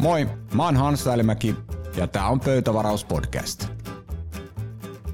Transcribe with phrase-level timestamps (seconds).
[0.00, 1.56] Moi, mä oon Hans Välimäki
[1.96, 3.68] ja tää on Pöytävaraus podcast.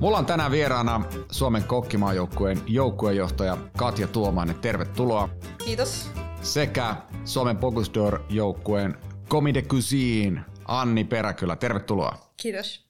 [0.00, 4.58] Mulla on tänään vieraana Suomen kokkimaajoukkueen joukkuejohtaja Katja Tuomainen.
[4.58, 5.28] Tervetuloa.
[5.64, 6.10] Kiitos.
[6.42, 11.56] Sekä Suomen Bogusdor-joukkueen Comide Cuisine Anni Peräkylä.
[11.56, 12.18] Tervetuloa.
[12.36, 12.86] Kiitos.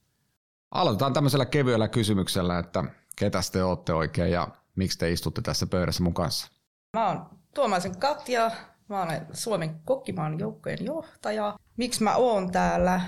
[0.71, 2.85] Aloitetaan tämmöisellä kevyellä kysymyksellä, että
[3.17, 6.49] ketä te olette oikein ja miksi te istutte tässä pöydässä mun kanssa?
[6.93, 8.51] Mä oon Tuomaisen Katja,
[8.89, 11.59] mä olen Suomen kokkimaan joukkojen johtaja.
[11.77, 13.01] Miksi mä oon täällä?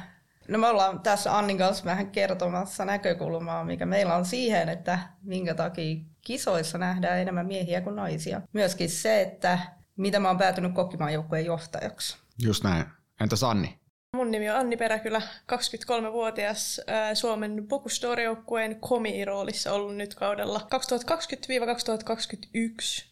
[0.49, 5.55] No me ollaan tässä Annin kanssa vähän kertomassa näkökulmaa, mikä meillä on siihen, että minkä
[5.55, 8.41] takia kisoissa nähdään enemmän miehiä kuin naisia.
[8.53, 9.59] Myöskin se, että
[9.97, 12.19] mitä mä oon päätynyt kokkimaan joukkojen johtajaksi.
[12.43, 12.85] Just näin.
[13.21, 13.79] Entäs Anni?
[14.17, 15.23] Mun nimi on Anni Peräkylä,
[15.53, 16.81] 23-vuotias
[17.15, 20.63] Suomen Bokustor-joukkueen komi-roolissa ollut nyt kaudella 2020-2021.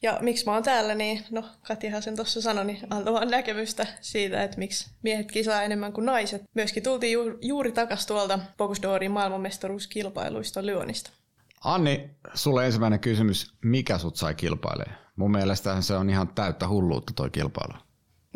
[0.03, 4.43] Ja miksi mä oon täällä, niin no Katjahan sen tuossa sanoi, niin antamaan näkemystä siitä,
[4.43, 6.43] että miksi miehet kisaa enemmän kuin naiset.
[6.55, 11.10] Myöskin tultiin ju- juuri takas tuolta Bokusdorin maailmanmestaruuskilpailuista Lyonista.
[11.65, 13.55] Anni, sulle ensimmäinen kysymys.
[13.65, 14.99] Mikä sut sai kilpailemaan?
[15.16, 17.85] Mun mielestä se on ihan täyttä hulluutta toi kilpailu.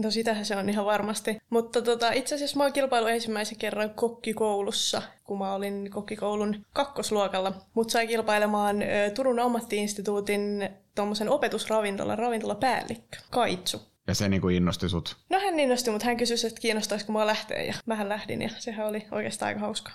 [0.03, 1.43] No sitähän se on ihan varmasti.
[1.51, 7.53] Mutta tota, itse asiassa mä oon kilpailu ensimmäisen kerran kokkikoulussa, kun mä olin kokkikoulun kakkosluokalla.
[7.75, 13.83] Mut sai kilpailemaan ö, Turun ammattiinstituutin tuommoisen opetusravintolan ravintolapäällikkö, Kaitsu.
[14.07, 15.17] Ja se niinku innosti sut.
[15.31, 18.87] No hän innostui, mutta hän kysyi, että kiinnostaisiko mua lähteä ja mähän lähdin ja sehän
[18.87, 19.95] oli oikeastaan aika hauskaa.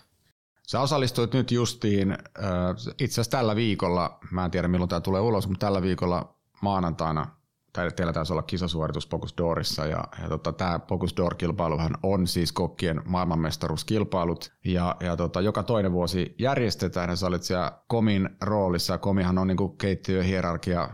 [0.64, 2.18] Sä osallistuit nyt justiin,
[3.00, 7.28] itse asiassa tällä viikolla, mä en tiedä milloin tämä tulee ulos, mutta tällä viikolla maanantaina
[7.76, 12.52] tai teillä taisi olla kisasuoritus Pocus Dorissa ja, ja tota, tämä Pocus Door-kilpailuhan on siis
[12.52, 18.94] kokkien maailmanmestaruuskilpailut ja, ja tota, joka toinen vuosi järjestetään ja sä olit siellä Komin roolissa
[18.94, 20.90] ja Komihan on niinku keittiöhierarkia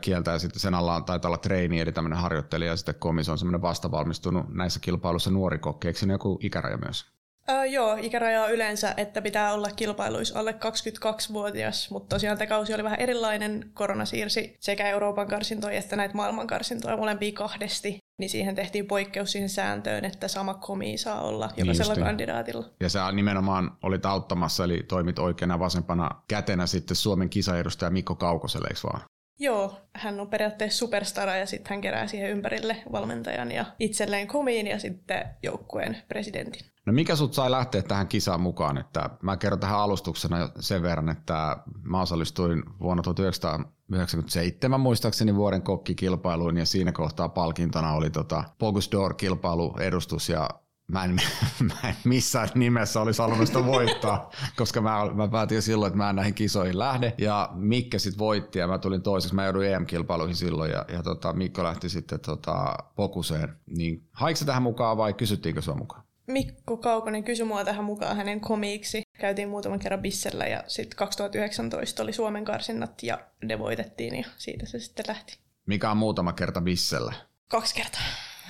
[0.00, 3.38] kieltä ja sitten sen alla taitaa olla treini eli tämmöinen harjoittelija ja sitten Komis on
[3.38, 7.13] semmoinen vastavalmistunut näissä kilpailuissa nuori kokki, eikö siinä joku ikäraja myös?
[7.50, 12.74] Öö, joo, ikäraja on yleensä, että pitää olla kilpailuissa alle 22-vuotias, mutta tosiaan tämä kausi
[12.74, 13.70] oli vähän erilainen.
[13.74, 19.32] Korona siirsi sekä Euroopan karsintoja että näitä maailman karsintoja molempia kahdesti, niin siihen tehtiin poikkeus
[19.32, 22.64] siihen sääntöön, että sama komi saa olla jokaisella Niin kandidaatilla.
[22.80, 28.68] Ja sä nimenomaan olit auttamassa, eli toimit oikeana vasempana kätenä sitten Suomen kisaedustaja Mikko Kaukoselle,
[28.68, 29.00] eikö vaan?
[29.38, 34.66] Joo, hän on periaatteessa superstara ja sitten hän kerää siihen ympärille valmentajan ja itselleen komiin
[34.66, 36.62] ja sitten joukkueen presidentin.
[36.86, 38.78] No mikä sut sai lähteä tähän kisaan mukaan?
[38.78, 46.56] Että mä kerron tähän alustuksena sen verran, että mä osallistuin vuonna 1997 muistaakseni vuoden kokkikilpailuun
[46.56, 50.50] ja siinä kohtaa palkintona oli tota Bogus Door-kilpailu edustus ja
[50.88, 51.10] mä en,
[51.82, 56.10] mä en missään nimessä olisi halunnut sitä voittaa, koska mä, mä päätin silloin, että mä
[56.10, 57.14] en näihin kisoihin lähde.
[57.18, 59.34] Ja Mikke sitten voitti ja mä tulin toiseksi.
[59.34, 63.56] Mä jouduin EM-kilpailuihin silloin ja, ja tota, Mikko lähti sitten tota, Pokuseen.
[63.66, 66.04] Niin haiko se tähän mukaan vai kysyttiinkö sua mukaan?
[66.26, 69.02] Mikko Kaukonen kysyi mua tähän mukaan hänen komiiksi.
[69.20, 74.66] Käytiin muutaman kerran Bissellä ja sitten 2019 oli Suomen karsinnat ja ne voitettiin ja siitä
[74.66, 75.38] se sitten lähti.
[75.66, 77.14] Mikä on muutama kerta Bissellä?
[77.48, 78.00] Kaksi kertaa.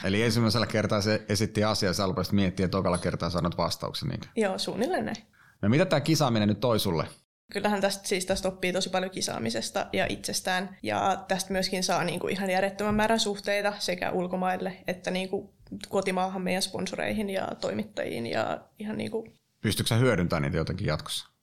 [0.05, 4.09] Eli ensimmäisellä kertaa se esitti asiaa ja sä rupesit miettiä, että tokalla kertaa saanut vastauksen
[4.09, 4.29] niitä.
[4.37, 5.17] Joo, suunnilleen näin.
[5.63, 7.07] No mitä tämä kisaaminen nyt toi sulle?
[7.53, 10.77] Kyllähän tästä, siis tästä oppii tosi paljon kisaamisesta ja itsestään.
[10.83, 15.55] Ja tästä myöskin saa niinku ihan järjettömän määrän suhteita sekä ulkomaille että niinku
[15.89, 18.27] kotimaahan meidän sponsoreihin ja toimittajiin.
[18.27, 19.29] Ja ihan niinku...
[19.61, 21.34] Pystytkö sä hyödyntämään niitä jotenkin jatkossa?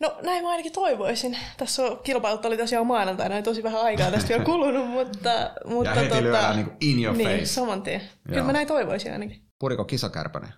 [0.00, 1.38] No näin mä ainakin toivoisin.
[1.56, 5.50] Tässä on, kilpailut oli tosiaan maanantaina, ei tosi vähän aikaa tästä vielä kulunut, mutta...
[5.64, 7.46] mutta ja heti lyödään niinku in your niin, face.
[7.46, 8.00] saman tien.
[8.00, 8.46] Kyllä Joo.
[8.46, 9.42] mä näin toivoisin ainakin.
[9.58, 10.50] Puriko kisakärpänen?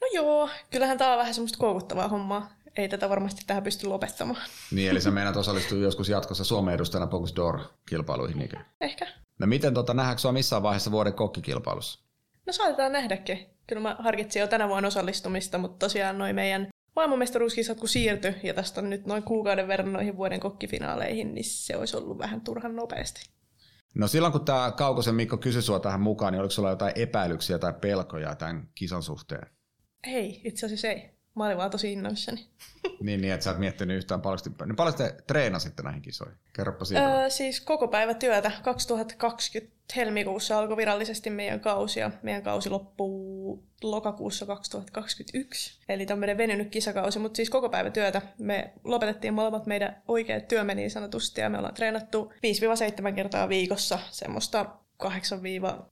[0.00, 2.48] No joo, kyllähän tää on vähän semmoista koukuttavaa hommaa.
[2.76, 4.42] Ei tätä varmasti tähän pysty lopettamaan.
[4.70, 8.38] Niin, eli sä meinaat osallistua joskus jatkossa Suomen edustajana Focus Door-kilpailuihin.
[8.38, 8.56] Niinkö?
[8.80, 9.06] Ehkä.
[9.38, 12.00] No miten tota, nähdäänkö sua missään vaiheessa vuoden kokkikilpailussa?
[12.46, 13.46] No saatetaan nähdäkin.
[13.66, 18.54] Kyllä mä harkitsin jo tänä vuonna osallistumista, mutta tosiaan noin meidän maailmanmestaruuskisat kun siirtyi, ja
[18.54, 22.76] tästä on nyt noin kuukauden verran noihin vuoden kokkifinaaleihin, niin se olisi ollut vähän turhan
[22.76, 23.30] nopeasti.
[23.94, 27.58] No silloin kun tämä Kaukosen Mikko kysyi sua tähän mukaan, niin oliko sulla jotain epäilyksiä
[27.58, 29.46] tai pelkoja tämän kisan suhteen?
[30.04, 31.10] Ei, itse asiassa ei.
[31.36, 32.46] Mä olin vaan tosi innoissani.
[33.00, 34.38] Niin, niin että sä et miettinyt yhtään paljon.
[34.66, 36.36] Niin paljon te treenasitte näihin kisoihin?
[36.52, 37.22] Kerropa siitä.
[37.22, 38.52] Öö, siis koko päivä työtä.
[38.62, 45.78] 2020 helmikuussa alkoi virallisesti meidän kausi ja meidän kausi loppuu lokakuussa 2021.
[45.88, 48.22] Eli tämmöinen venynyt kisakausi, mutta siis koko päivä työtä.
[48.38, 52.32] Me lopetettiin molemmat meidän oikeat työmme niin sanotusti ja me ollaan treenattu
[53.10, 54.66] 5-7 kertaa viikossa semmoista
[54.96, 55.40] 8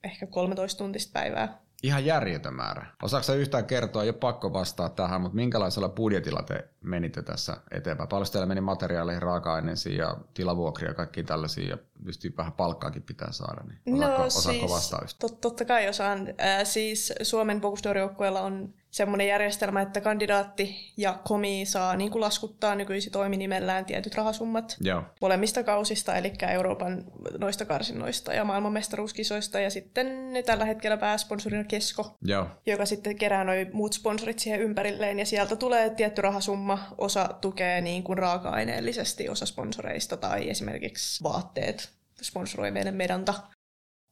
[0.05, 1.64] ehkä 13 tuntista päivää.
[1.85, 2.87] Ihan järjetön määrä.
[3.03, 7.57] Osaatko sä yhtään kertoa, ei ole pakko vastaa tähän, mutta minkälaisella budjetilla te menitte tässä
[7.71, 8.09] eteenpäin?
[8.09, 13.33] Paljon teillä meni materiaaleihin, raaka-aineisiin ja tilavuokria ja kaikki tällaisia, ja just vähän palkkaakin pitää
[13.33, 15.31] saada, niin osaatko, no, osaatko siis, vastaa yhtään?
[15.31, 16.29] Tot, totta kai osaan.
[16.29, 22.75] Äh, siis Suomen Bokustor-joukkueella on semmoinen järjestelmä, että kandidaatti ja komi saa niin kuin laskuttaa
[22.75, 25.03] nykyisin toiminimellään tietyt rahasummat Joo.
[25.21, 27.05] molemmista kausista, eli Euroopan
[27.39, 32.47] noista karsinnoista ja maailmanmestaruuskisoista, ja sitten ne tällä hetkellä pääsponsorina Kesko, Joo.
[32.67, 37.81] joka sitten kerää noin muut sponsorit siihen ympärilleen, ja sieltä tulee tietty rahasumma, osa tukee
[37.81, 41.91] niin kuin raaka-aineellisesti, osa sponsoreista, tai esimerkiksi vaatteet
[42.23, 43.35] sponsoroi meidän medanta.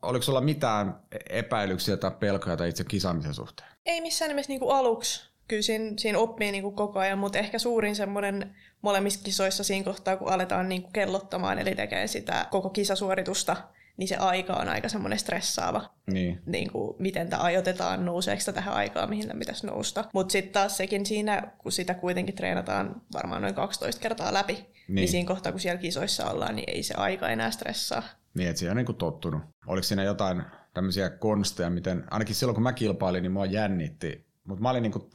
[0.02, 1.00] Oliko sulla mitään
[1.30, 3.68] epäilyksiä tai pelkoja tai itse kisaamisen suhteen?
[3.86, 5.32] Ei missään nimessä niin kuin aluksi.
[5.48, 9.84] Kyllä siinä, siinä oppii niin kuin koko ajan, mutta ehkä suurin semmoinen molemmissa kisoissa siinä
[9.84, 13.56] kohtaa, kun aletaan niin kuin kellottamaan, eli tekee sitä koko kisasuoritusta,
[13.96, 15.90] niin se aika on aika semmoinen stressaava.
[16.06, 16.42] Niin.
[16.46, 20.04] Niin kuin, miten tämä ajoitetaan, nouseeko tähän aikaan, mihin tämä pitäisi nousta.
[20.12, 24.94] Mutta sitten taas sekin siinä, kun sitä kuitenkin treenataan varmaan noin 12 kertaa läpi, niin,
[24.94, 28.02] niin siinä kohtaa, kun siellä kisoissa ollaan, niin ei se aika enää stressaa.
[28.34, 29.42] Niin, että siihen on niin tottunut.
[29.66, 30.42] Oliko siinä jotain
[30.74, 34.26] tämmöisiä konsteja, miten, ainakin silloin kun mä kilpailin, niin mua jännitti.
[34.44, 35.10] Mutta niinku,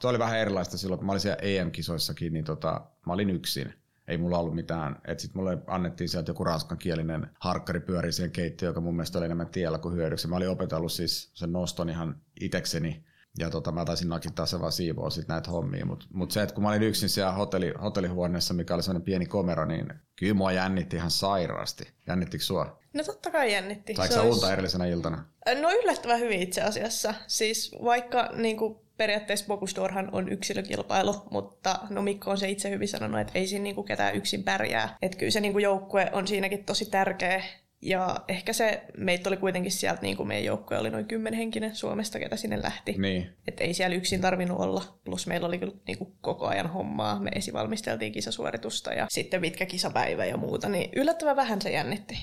[0.00, 3.74] se oli vähän erilaista silloin, kun mä olin siellä EM-kisoissakin, niin tota, mä olin yksin.
[4.08, 8.70] Ei mulla ollut mitään, että sitten mulle annettiin sieltä joku ranskankielinen harkkari pyöri siihen keittiöön,
[8.70, 10.28] joka mun mielestä oli enemmän tiellä kuin hyödyksi.
[10.28, 13.04] Mä olin opetellut siis sen noston ihan itekseni,
[13.38, 15.86] ja tota, mä taisin nakittaa se vaan siivoa sit näitä hommia.
[15.86, 19.26] Mutta mut se, että kun mä olin yksin siellä hotelli, hotellihuoneessa, mikä oli sellainen pieni
[19.26, 21.84] komero, niin kyllä mua jännitti ihan sairaasti.
[22.06, 22.78] Jännittikö sua?
[22.92, 23.94] No totta kai jännitti.
[23.94, 24.34] Saiko sä olisi...
[24.34, 25.24] unta erillisenä iltana?
[25.60, 27.14] No yllättävän hyvin itse asiassa.
[27.26, 32.88] Siis vaikka niin kuin, periaatteessa Bogustorhan on yksilökilpailu, mutta no Mikko on se itse hyvin
[32.88, 34.96] sanonut, että ei siinä niin kuin, ketään yksin pärjää.
[35.02, 37.44] Että kyllä se niin kuin, joukkue on siinäkin tosi tärkeä.
[37.84, 42.18] Ja ehkä se, meitä oli kuitenkin sieltä, niin kuin meidän joukkue oli noin kymmenhenkinen Suomesta,
[42.18, 42.94] ketä sinne lähti.
[42.98, 43.36] Niin.
[43.48, 44.98] Että ei siellä yksin tarvinnut olla.
[45.04, 47.20] Plus meillä oli kyllä niin kuin koko ajan hommaa.
[47.20, 50.68] Me esivalmisteltiin kisasuoritusta ja sitten mitkä kisapäivä ja muuta.
[50.68, 52.18] Niin yllättävän vähän se jännitti.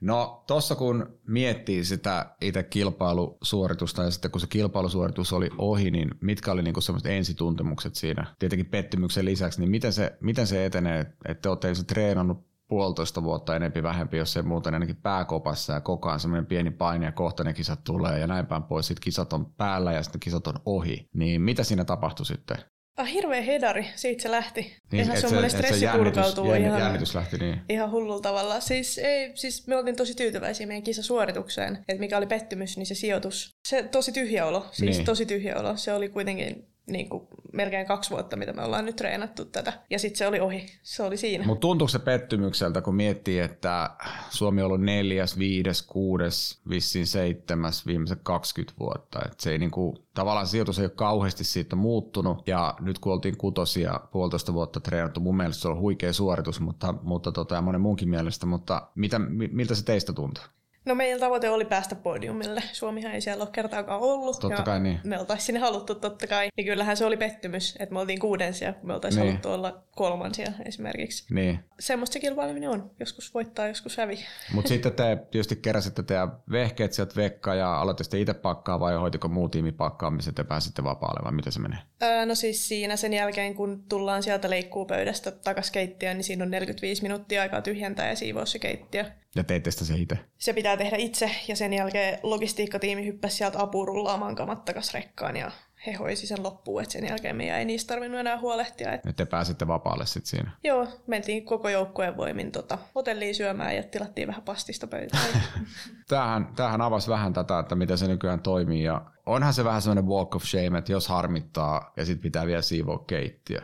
[0.00, 6.10] No tuossa kun miettii sitä itse kilpailusuoritusta ja sitten kun se kilpailusuoritus oli ohi, niin
[6.20, 8.34] mitkä oli niinku semmoiset ensituntemukset siinä?
[8.38, 13.56] Tietenkin pettymyksen lisäksi, niin miten se, miten se etenee, että te olette treenannut puolitoista vuotta
[13.56, 17.44] enempi vähempi, jos ei muuten ainakin pääkopassa ja koko ajan semmoinen pieni paine ja kohta
[17.44, 18.86] ne kisat tulee ja näin päin pois.
[18.86, 21.08] Sitten kisat on päällä ja sitten kisat on ohi.
[21.14, 22.56] Niin mitä siinä tapahtui sitten?
[22.96, 24.76] Ah, hirveä hedari, siitä se lähti.
[24.92, 27.60] Niin, ihan semmoinen se- et se stressi jännitys- purkautuu jänn- ihan, jännitys lähti niin.
[27.68, 28.60] ihan hullulla tavalla.
[28.60, 32.94] Siis, ei, siis me oltiin tosi tyytyväisiä meidän kisasuoritukseen, että mikä oli pettymys, niin se
[32.94, 33.50] sijoitus.
[33.68, 35.06] Se tosi tyhjä olo, siis Niin.
[35.06, 35.76] tosi tyhjä olo.
[35.76, 39.72] Se oli kuitenkin niin kuin, melkein kaksi vuotta, mitä me ollaan nyt treenattu tätä.
[39.90, 41.46] Ja sitten se oli ohi, se oli siinä.
[41.46, 43.90] Mutta tuntuuko se pettymykseltä, kun miettii, että
[44.30, 49.18] Suomi on ollut neljäs, viides, kuudes, vissiin seitsemäs viimeiset 20 vuotta.
[49.26, 52.48] Et se ei niinku, tavallaan sijoitus ei ole kauheasti siitä muuttunut.
[52.48, 56.94] Ja nyt kun oltiin kutosia puolitoista vuotta treenattu, mun mielestä se on huikea suoritus, mutta,
[57.02, 58.46] mutta tota, ja monen muunkin mielestä.
[58.46, 60.44] Mutta mitä, mi- miltä se teistä tuntuu?
[60.84, 62.62] No meidän tavoite oli päästä podiumille.
[62.72, 64.40] Suomihan ei siellä ole kertaakaan ollut.
[64.40, 65.00] Totta kai niin.
[65.04, 66.48] Me oltaisiin sinne haluttu totta kai.
[66.56, 69.28] Niin kyllähän se oli pettymys, että me oltiin kuudensia, kun me oltaisiin Niin.
[69.30, 71.34] haluttu olla kolmansia esimerkiksi.
[71.34, 71.58] Niin.
[71.80, 72.90] Semmoista se kilpaileminen on.
[73.00, 74.18] Joskus voittaa, joskus hävi.
[74.52, 78.94] Mutta sitten te tietysti keräsitte teidän vehkeet sieltä vekka ja aloitte sitten itse pakkaa vai
[78.96, 81.78] hoitiko muu tiimi pakkaamisen ja pääsitte vapaalle vai miten se menee?
[82.02, 86.50] Öö, no siis siinä sen jälkeen, kun tullaan sieltä leikkuupöydästä takas keittiöön, niin siinä on
[86.50, 89.04] 45 minuuttia aikaa tyhjentää ja siivoa se keittiö.
[89.36, 90.18] Ja teitte sitä se itse?
[90.38, 95.36] Se pitää tehdä itse ja sen jälkeen logistiikkatiimi hyppäsi sieltä apuun rullaamaan kamat takas rekkaan
[95.36, 95.50] ja
[95.86, 98.92] he hoisi sen loppuun, että sen jälkeen meidän ei niistä tarvinnut enää huolehtia.
[98.92, 100.50] Et Ja te pääsitte vapaalle sitten siinä?
[100.64, 105.24] Joo, mentiin koko joukkueen voimin tota, hotelliin syömään ja tilattiin vähän pastista pöytään.
[106.08, 108.82] Tämähän, tämähän avasi vähän tätä, että miten se nykyään toimii.
[108.82, 112.62] Ja onhan se vähän semmoinen walk of shame, että jos harmittaa ja sitten pitää vielä
[112.62, 113.60] siivoa keittiö.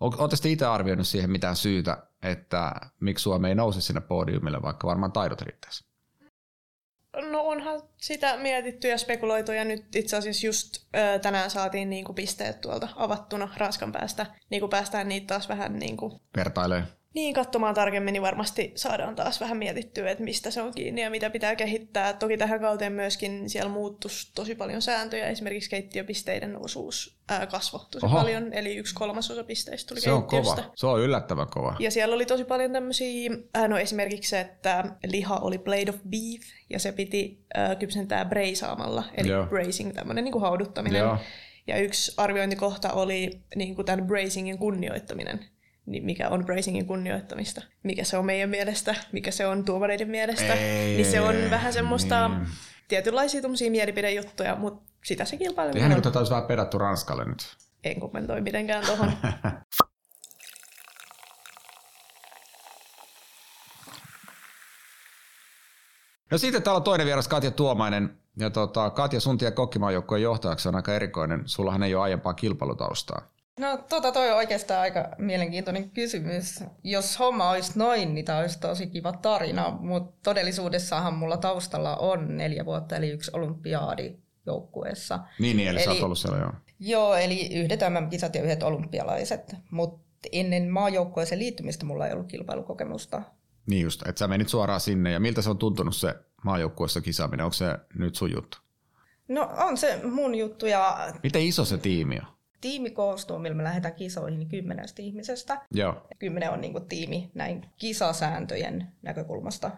[0.00, 5.12] Oletteko itse arvioinut siihen mitään syytä, että miksi Suomi ei nouse sinne podiumille, vaikka varmaan
[5.12, 5.84] taidot riittäisi?
[7.30, 12.12] No onhan sitä mietitty ja spekuloitu ja nyt itse asiassa just ö, tänään saatiin niinku
[12.12, 14.26] pisteet tuolta avattuna Ranskan päästä.
[14.50, 16.82] Niin päästään niitä taas vähän niinku, Vertailee.
[17.14, 21.10] Niin katsomaan tarkemmin, niin varmasti saadaan taas vähän mietittyä, että mistä se on kiinni ja
[21.10, 22.12] mitä pitää kehittää.
[22.12, 25.26] Toki tähän kauteen myöskin siellä muuttus tosi paljon sääntöjä.
[25.26, 28.16] Esimerkiksi keittiöpisteiden osuus ää, kasvoi tosi Oho.
[28.16, 30.56] paljon, eli yksi kolmasosa pisteistä tuli Se on kova.
[30.74, 31.76] Se on yllättävän kova.
[31.78, 33.30] Ja siellä oli tosi paljon tämmöisiä,
[33.68, 39.04] no esimerkiksi se, että liha oli blade of beef, ja se piti äh, kypsentää breisaamalla,
[39.14, 39.40] eli Joo.
[39.40, 39.46] Joo.
[39.46, 41.00] bracing, tämmöinen niin kuin hauduttaminen.
[41.00, 41.18] Joo.
[41.66, 45.40] Ja yksi arviointikohta oli niin kuin tämän bracingin kunnioittaminen.
[45.86, 47.62] Niin mikä on bracingin kunnioittamista?
[47.82, 48.94] Mikä se on meidän mielestä?
[49.12, 50.54] Mikä se on tuomareiden mielestä?
[50.54, 52.46] Ei, niin se on vähän semmoista niin.
[52.88, 57.24] tietynlaisia tuommoisia mielipidejuttuja, mutta sitä se kilpaileminen Ihan niin kuin tätä olisi vähän pedattu Ranskalle
[57.24, 57.56] nyt.
[57.84, 59.12] En kommentoi mitenkään tuohon.
[66.30, 68.18] No sitten täällä on toinen vieras Katja Tuomainen.
[68.36, 71.42] Ja tota, Katja, sun tie kokkimaajoukkojen johtajaksi on aika erikoinen.
[71.46, 73.22] Sullahan ei ole aiempaa kilpailutaustaa.
[73.60, 76.64] No tota toi on oikeastaan aika mielenkiintoinen kysymys.
[76.84, 82.36] Jos homma olisi noin, niin tämä olisi tosi kiva tarina, mutta todellisuudessahan mulla taustalla on
[82.36, 85.18] neljä vuotta, eli yksi olympiaadi joukkueessa.
[85.38, 86.52] Niin, niin eli, eli sä oot ollut siellä joo.
[86.78, 93.22] Joo, eli yhdet MM-kisat ja yhdet olympialaiset, mutta ennen maajoukkueeseen liittymistä mulla ei ollut kilpailukokemusta.
[93.66, 95.12] Niin just, että sä menit suoraan sinne.
[95.12, 96.14] Ja miltä se on tuntunut se
[96.44, 97.44] maajoukkueessa kisaaminen?
[97.44, 98.58] Onko se nyt sun juttu?
[99.28, 102.39] No on se mun juttu ja Miten iso se tiimi on?
[102.60, 105.62] Tiimi koostuu, millä me lähdetään kisoihin, niin kymmenestä ihmisestä.
[105.70, 106.06] Joo.
[106.18, 109.70] Kymmenen on niin tiimi näin kisasääntöjen näkökulmasta.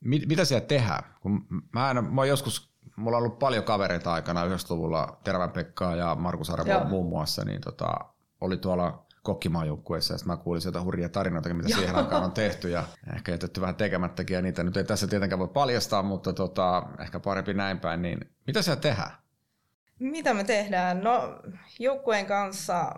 [0.00, 1.04] Mit, mitä siellä tehdään?
[1.20, 6.14] Kun mä, en, mä joskus, mulla on ollut paljon kavereita aikana 90-luvulla, Tervän Pekkaa ja
[6.14, 6.84] Markus Arvo Joo.
[6.84, 7.94] muun muassa, niin tota,
[8.40, 12.84] oli tuolla kokkimaajoukkueessa ja mä kuulin sieltä hurjia tarinoita, mitä siihen aikaan on tehty ja
[13.16, 17.20] ehkä jätetty vähän tekemättäkin ja niitä nyt ei tässä tietenkään voi paljastaa, mutta tota, ehkä
[17.20, 19.10] parempi näin päin, niin mitä siellä tehdään?
[20.02, 21.00] Mitä me tehdään?
[21.00, 21.38] No
[21.78, 22.92] joukkueen kanssa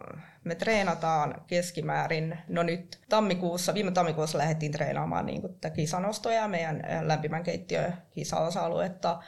[0.44, 7.42] me treenataan keskimäärin, no nyt tammikuussa, viime tammikuussa lähdettiin treenaamaan niin kuin kisanostoja, meidän lämpimän
[7.42, 9.18] keittiön kisaosa-aluetta.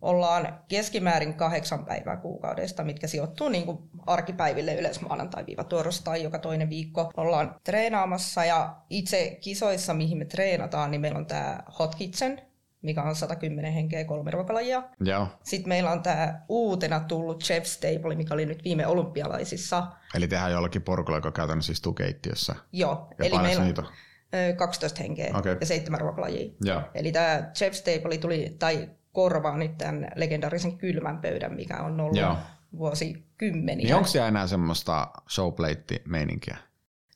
[0.00, 7.10] Ollaan keskimäärin kahdeksan päivää kuukaudesta, mitkä sijoittuu niin kuin arkipäiville yleensä maanantai-torstai, joka toinen viikko.
[7.16, 12.42] Ollaan treenaamassa ja itse kisoissa, mihin me treenataan, niin meillä on tämä Hot Kitchen,
[12.84, 14.82] mikä on 110 henkeä kolme ruokalajia.
[15.00, 15.28] Joo.
[15.44, 19.86] Sitten meillä on tämä uutena tullut Chef's Table, mikä oli nyt viime olympialaisissa.
[20.14, 22.54] Eli tehdään jollakin porukalla, joka käytännössä istuu keittiössä.
[22.72, 23.88] Joo, Ja eli meillä on niitä on?
[24.34, 25.56] ö, 12 henkeä Okei.
[25.60, 26.52] ja seitsemän ruokalajia.
[26.64, 26.82] Joo.
[26.94, 32.18] Eli tämä Chef's Table tuli, tai korvaa nyt tämän legendaarisen kylmän pöydän, mikä on ollut
[32.18, 32.36] Joo.
[32.78, 33.84] vuosikymmeniä.
[33.84, 36.56] Niin onko siellä enää semmoista showplate-meininkiä?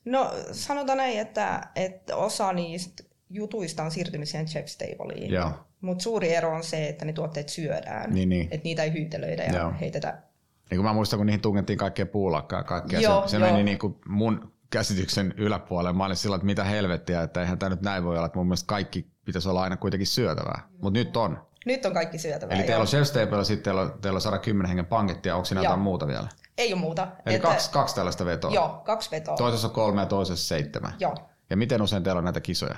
[0.05, 5.31] No sanotaan näin, että, että osa niistä jutuista on siirtynyt siihen Chef's Tableiin.
[5.31, 5.51] Joo.
[5.81, 8.13] Mutta suuri ero on se, että ne tuotteet syödään.
[8.13, 8.47] Niin, niin.
[8.51, 9.73] Että niitä ei hyytelöidä ja Joo.
[9.81, 10.21] heitetä
[10.69, 12.99] Niin kuin mä muistan, kun niihin tungettiin kaikkea puulakkaa kaikkea.
[12.99, 15.97] Joo, se, se meni niin kuin mun käsityksen yläpuolelle.
[15.97, 18.47] Mä olin sillä, että mitä helvettiä, että eihän tämä nyt näin voi olla, että mun
[18.47, 20.67] mielestä kaikki pitäisi olla aina kuitenkin syötävää.
[20.71, 21.49] Mutta nyt on.
[21.65, 22.55] Nyt on kaikki syötävää.
[22.55, 25.61] Eli teillä on chef's table, sitten teillä on, teillä on 110 hengen pankettia, onko siinä
[25.61, 26.27] jotain muuta vielä?
[26.57, 27.07] Ei ole muuta.
[27.25, 28.51] Eli kaksi, kaksi tällaista vetoa.
[28.51, 29.35] Joo, kaksi vetoa.
[29.37, 30.93] Toisessa on kolme ja toisessa seitsemän.
[30.99, 31.15] Joo.
[31.49, 32.75] Ja miten usein teillä on näitä kisoja?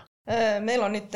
[0.59, 1.11] Meillä on nyt,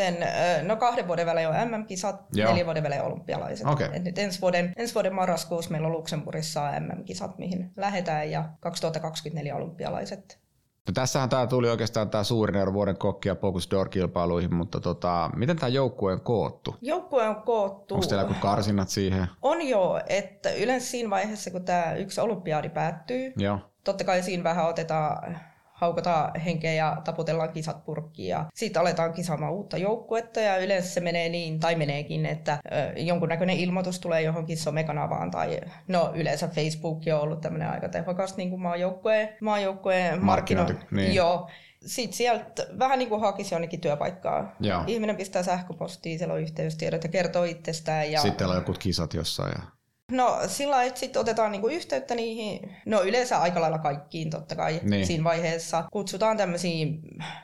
[0.64, 2.50] no kahden vuoden välein on MM-kisat, Joo.
[2.50, 3.68] neljän vuoden välein olympialaiset.
[3.68, 3.90] Okei.
[3.94, 9.56] Et nyt ensi vuoden, ensi vuoden marraskuussa meillä on Luxemburgissa MM-kisat, mihin lähdetään, ja 2024
[9.56, 10.46] olympialaiset.
[10.88, 15.30] No tässähän tämä tuli oikeastaan tämä suurin ero vuoden kokki- ja Focus Door-kilpailuihin, mutta tota,
[15.36, 16.76] miten tämä joukkue on koottu?
[16.82, 17.96] Joukkue on koottu.
[17.96, 19.28] Onko teillä joku karsinnat siihen?
[19.42, 23.60] On jo, että yleensä siinä vaiheessa, kun tämä yksi olympiaadi päättyy, Joo.
[23.84, 25.40] totta kai siinä vähän otetaan
[25.86, 31.00] haukotaan henkeä ja taputellaan kisat purkkiin ja sitten aletaan kisaamaan uutta joukkuetta ja yleensä se
[31.00, 37.02] menee niin, tai meneekin, että ö, jonkunnäköinen ilmoitus tulee johonkin somekanavaan tai no yleensä Facebook
[37.14, 41.02] on ollut tämmöinen aika tehokas niin kuin maajoukkueen, maajoukkueen Markkinointi, markkino.
[41.02, 41.16] niin.
[41.16, 41.50] Joo.
[41.86, 44.56] Sitten sieltä vähän niin kuin hakisi jonnekin työpaikkaa.
[44.60, 44.84] Joo.
[44.88, 48.12] Ihminen pistää sähköpostiin, siellä on yhteystiedot ja kertoo itsestään.
[48.12, 48.22] Ja...
[48.22, 49.54] Sitten on jotkut kisat jossain.
[49.58, 49.64] Ja...
[50.12, 54.80] No sillä että sitten otetaan niinku yhteyttä niihin, no yleensä aika lailla kaikkiin totta kai
[54.84, 55.08] Niin.
[55.08, 55.84] siinä vaiheessa.
[55.92, 57.02] Kutsutaan tämmöisiin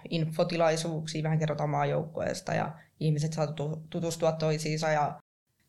[0.10, 5.20] infotilaisuuksiin, vähän kerrotaan maajoukkueesta ja ihmiset saa tutu- tutustua toisiinsa ja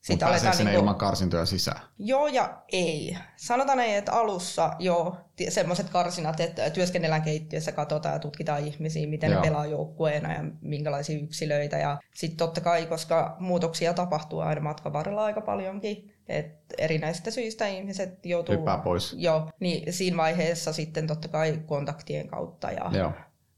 [0.00, 0.80] sitten aletaan sinne niinku...
[0.80, 1.80] ilman karsintoja sisään?
[1.98, 3.16] Joo ja ei.
[3.36, 5.16] Sanotaan näin, että alussa jo
[5.48, 9.40] semmoiset karsinat, että työskennellään keittiössä, katsotaan ja tutkitaan ihmisiä, miten Joo.
[9.40, 11.78] ne pelaa joukkueena ja minkälaisia yksilöitä.
[11.78, 17.66] Ja sitten totta kai, koska muutoksia tapahtuu aina matkan varrella aika paljonkin, että erinäisistä syistä
[17.66, 18.56] ihmiset joutuu...
[18.56, 19.14] Hyppää pois.
[19.18, 22.70] Joo, niin siinä vaiheessa sitten totta kai kontaktien kautta.
[22.70, 22.90] Ja...
[22.92, 23.12] Joo.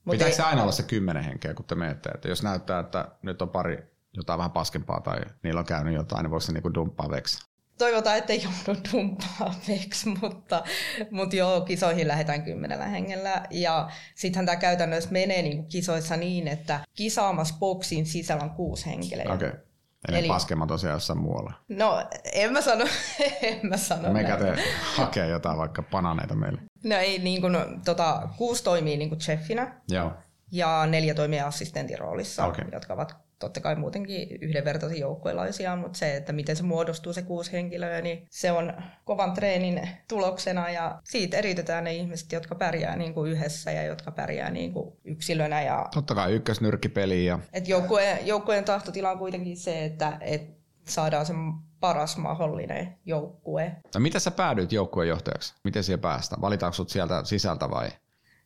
[0.04, 2.11] Mut Pitääkö ei- se aina olla se kymmenen henkeä, kun te menette?
[2.11, 6.23] Että jos näyttää, että nyt on pari jotain vähän paskempaa tai niillä on käynyt jotain,
[6.23, 7.38] niin voiko se niinku dumppaa veksi?
[7.78, 10.64] Toivotaan, ettei joudu dumppaaveksi, mutta,
[11.11, 13.47] mutta joo, kisoihin lähdetään kymmenellä hengellä.
[13.50, 18.87] Ja sittenhän tämä käytännössä menee niin kuin kisoissa niin, että kisaamassa boksin sisällä on kuusi
[18.87, 19.33] henkilöä.
[19.35, 19.49] Okei.
[19.49, 19.61] Okay.
[20.08, 21.52] Eli, Eli Eli- paskemmat tosiaan jossain muualla.
[21.68, 22.84] No, en mä sano,
[23.42, 24.26] en mä sano näin.
[24.26, 24.62] te
[24.96, 26.61] hakee jotain vaikka bananeita meille.
[26.84, 30.12] No ei, niin kuin, tota, kuusi toimii niin kuin chefinä Joo.
[30.52, 32.64] ja neljä toimii assistentin roolissa, Okei.
[32.73, 37.53] jotka ovat totta kai muutenkin yhdenvertaisia joukkuelaisia, mutta se, että miten se muodostuu se kuusi
[37.53, 38.73] henkilöä, niin se on
[39.05, 44.11] kovan treenin tuloksena ja siitä eritetään ne ihmiset, jotka pärjää niin kuin yhdessä ja jotka
[44.11, 45.63] pärjää niin kuin yksilönä.
[45.63, 50.43] Ja, Totta kai ykkösnyrkkipeli ja et joukkueen, joukkueen tahtotila on kuitenkin se, että et
[50.89, 51.33] saadaan se
[51.81, 53.77] paras mahdollinen joukkue.
[53.95, 55.55] No miten sä päädyit joukkueenjohtajaksi?
[55.65, 56.37] Miten siihen päästä?
[56.41, 57.89] Valitaanko sut sieltä sisältä vai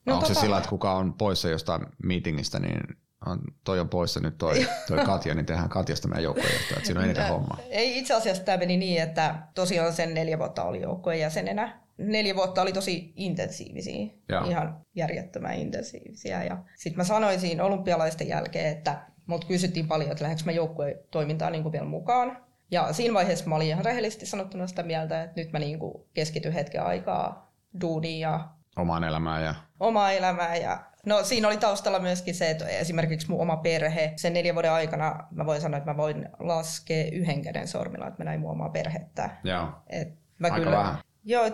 [0.07, 0.35] no, onko tota...
[0.35, 2.81] se sillä, että kuka on poissa jostain meetingistä, niin
[3.27, 7.05] on, toi on poissa nyt toi, toi Katja, niin tehdään Katjasta meidän joukkueenjohtaja, siinä on
[7.05, 7.59] eniten hommaa.
[7.69, 11.81] Ei itse asiassa tämä meni niin, että tosiaan sen neljä vuotta oli joukkueen jäsenenä.
[11.99, 14.43] Neljä vuotta oli tosi intensiivisiä, ja.
[14.47, 16.45] ihan järjettömän intensiivisiä.
[16.45, 20.99] Ja sitten mä sanoin siinä olympialaisten jälkeen, että mut kysyttiin paljon, että lähdekö mä joukkueen
[21.11, 22.37] toimintaan niin vielä mukaan.
[22.71, 25.79] Ja siinä vaiheessa mä olin ihan rehellisesti sanottuna sitä mieltä, että nyt mä niin
[26.15, 29.45] keskityn hetken aikaa duuniin ja omaan elämään.
[29.45, 29.55] Ja...
[29.81, 34.33] Omaa elämää ja No siinä oli taustalla myöskin se, että esimerkiksi mun oma perhe, sen
[34.33, 38.25] neljän vuoden aikana mä voin sanoa, että mä voin laskea yhden käden sormilla, että mä
[38.25, 39.31] näin mun omaa perhettä.
[39.45, 39.69] Joo.
[39.87, 40.99] Et mä aika kyllä, vähän.
[41.25, 41.51] Joo,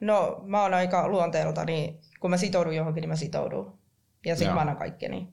[0.00, 3.78] no mä oon aika luonteelta, niin kun mä sitoudun johonkin, niin mä sitoudun.
[4.26, 5.32] Ja sitten mä annan kaikkeni.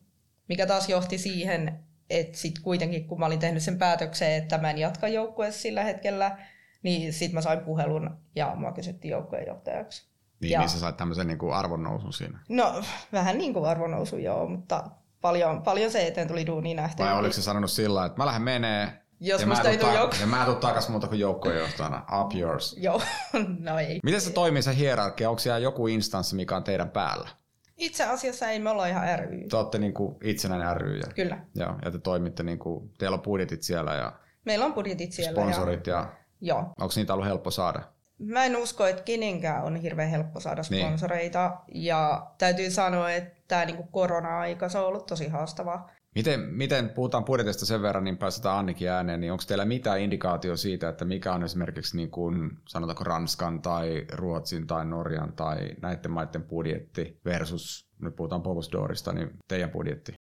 [0.49, 1.79] Mikä taas johti siihen,
[2.09, 5.83] että sitten kuitenkin kun mä olin tehnyt sen päätöksen, että mä en jatka joukkueessa sillä
[5.83, 6.37] hetkellä,
[6.83, 10.14] niin sitten mä sain puhelun ja mua kysyttiin joukkueen johtajaksi.
[10.41, 12.39] Niin, ja, missä sait tämmöisen niin kuin arvonnousun siinä?
[12.49, 14.83] No, vähän niin kuin arvonnousu joo, mutta
[15.21, 17.03] paljon, paljon se eteen tuli duuni nähty.
[17.03, 20.21] Vai oliko se sanonut sillä että mä lähden menee, jos ja, mä ei tule jouk-
[20.21, 22.05] ja mä tuun takaisin muuta kuin joukkojenjohtajana.
[22.21, 22.75] Up yours.
[22.79, 23.01] Joo,
[23.59, 23.99] no ei.
[24.03, 25.29] Miten se toimii se hierarkia?
[25.29, 27.29] Onko siellä joku instanssi, mikä on teidän päällä?
[27.77, 29.47] Itse asiassa ei, me olla ihan ry.
[29.49, 30.97] Te olette niin kuin itsenäinen ry.
[30.97, 31.37] Ja, Kyllä.
[31.55, 34.13] Joo, ja te toimitte, niin kuin, teillä on budjetit siellä ja
[34.45, 35.41] Meillä on budjetit siellä.
[35.41, 36.07] Sponsorit ja, ja
[36.41, 36.59] Joo.
[36.59, 37.81] onko niitä ollut helppo saada?
[38.19, 40.85] Mä en usko, että kenenkään on hirveän helppo saada niin.
[40.85, 41.57] sponsoreita.
[41.67, 41.85] Niin.
[41.85, 45.91] Ja täytyy sanoa, että tämä niinku korona-aika se on ollut tosi haastavaa.
[46.15, 50.57] Miten, miten puhutaan budjetista sen verran, niin pääsetään Annikin ääneen, niin onko teillä mitään indikaatio
[50.57, 56.11] siitä, että mikä on esimerkiksi niin kuin, sanotaanko Ranskan tai Ruotsin tai Norjan tai näiden
[56.11, 60.13] maiden budjetti versus, nyt puhutaan Bogusdorista, niin teidän budjetti?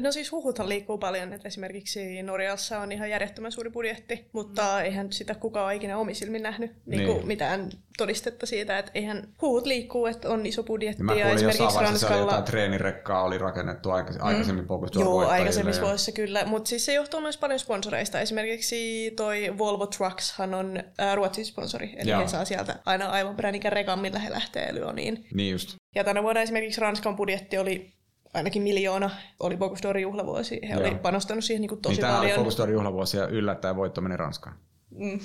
[0.00, 4.84] No siis huhuthan liikkuu paljon, että esimerkiksi Norjassa on ihan järjettömän suuri budjetti, mutta mm.
[4.84, 7.26] eihän sitä kukaan ole ikinä omisilmin nähnyt niin niin.
[7.26, 11.02] mitään todistetta siitä, että eihän huhut liikkuu, että on iso budjetti.
[11.08, 12.16] Ja, ja esimerkiksi Ranskalla...
[12.16, 14.28] jotain treenirekkaa oli rakennettu aikaisemmin, mm.
[14.28, 15.00] aikaisemmin mm.
[15.00, 18.20] Joo, aikaisemmissa vuosissa kyllä, mutta siis se johtuu myös paljon sponsoreista.
[18.20, 22.20] Esimerkiksi toi Volvo Truckshan on äh, Ruotsin sponsori, eli Joo.
[22.20, 25.26] he saa sieltä aina aivan bränikä rekan, millä he lähtee Lyoniin.
[25.34, 25.76] Niin just.
[25.94, 27.99] Ja tänä vuonna esimerkiksi Ranskan budjetti oli
[28.34, 30.60] ainakin miljoona oli Focus juhlavuosi.
[30.68, 32.38] He olivat panostanut siihen niin kuin tosi niin paljon.
[32.38, 34.56] Focus juhlavuosi ja yllättäen voitto meni Ranskaan.
[34.90, 35.20] Mm.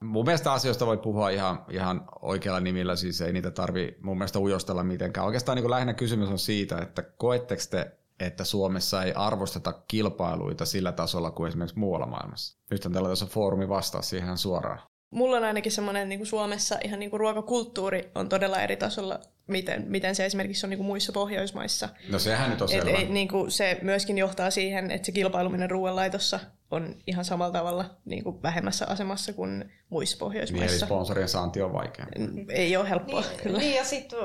[0.04, 4.38] mun mielestä asioista voi puhua ihan, ihan oikealla nimillä, siis ei niitä tarvi mun mielestä
[4.38, 5.26] ujostella mitenkään.
[5.26, 10.64] Oikeastaan niin kuin lähinnä kysymys on siitä, että koetteko te, että Suomessa ei arvosteta kilpailuita
[10.64, 12.58] sillä tasolla kuin esimerkiksi muualla maailmassa?
[12.70, 14.89] Nyt on tällä foorumi vastaa siihen suoraan.
[15.10, 19.20] Mulla on ainakin semmoinen niin kuin Suomessa ihan niin kuin ruokakulttuuri on todella eri tasolla,
[19.46, 21.88] miten, miten se esimerkiksi on niin kuin muissa Pohjoismaissa.
[22.08, 22.98] No sehän nyt on selvä.
[22.98, 27.84] Et, niin kuin se myöskin johtaa siihen, että se kilpailuminen ruoanlaitossa on ihan samalla tavalla
[28.04, 30.66] niin kuin vähemmässä asemassa kuin muissa Pohjoismaissa.
[30.66, 32.06] Niin, eli sponsorien saanti on vaikea.
[32.48, 33.58] Ei ole helppoa, niin, kyllä.
[33.58, 34.18] Niin, ja sitten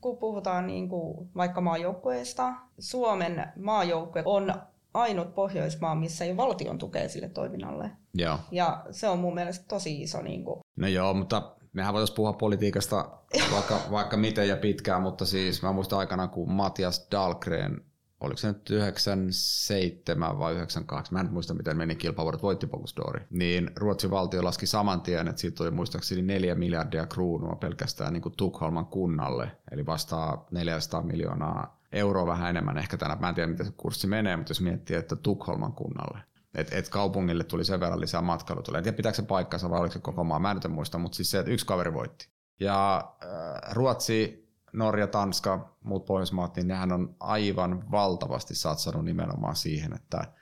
[0.00, 4.54] kun puhutaan niin kuin vaikka maajoukkueesta, Suomen maajoukkue on
[4.96, 7.90] ainut Pohjoismaa, missä ei ole valtion tukea sille toiminnalle.
[8.14, 8.38] Joo.
[8.50, 10.22] Ja se on mun mielestä tosi iso.
[10.22, 10.60] Niin kuin...
[10.76, 13.10] No joo, mutta mehän voitaisiin puhua politiikasta
[13.52, 17.84] vaikka, vaikka miten ja pitkään, mutta siis mä muistan aikana, kun Matias Dahlgren,
[18.20, 23.70] oliko se nyt 97 vai 98, mä en muista miten meni kilpavuodet, voitti Bogusdori, niin
[23.76, 28.36] Ruotsin valtio laski saman tien, että siitä oli muistaakseni 4 miljardia kruunua pelkästään niin kuin
[28.36, 33.16] Tukholman kunnalle, eli vastaa 400 miljoonaa euroa vähän enemmän ehkä tänä.
[33.20, 36.18] Mä en tiedä, miten se kurssi menee, mutta jos miettii, että Tukholman kunnalle,
[36.54, 38.78] että et kaupungille tuli sen verran lisää matkailutuloja.
[38.78, 41.30] En tiedä, pitääkö se paikkansa vai oliko se koko maa, mä en muista, mutta siis
[41.30, 42.28] se, että yksi kaveri voitti.
[42.60, 49.92] Ja äh, Ruotsi, Norja, Tanska, muut Pohjoismaat, niin nehän on aivan valtavasti satsannut nimenomaan siihen,
[49.92, 50.32] että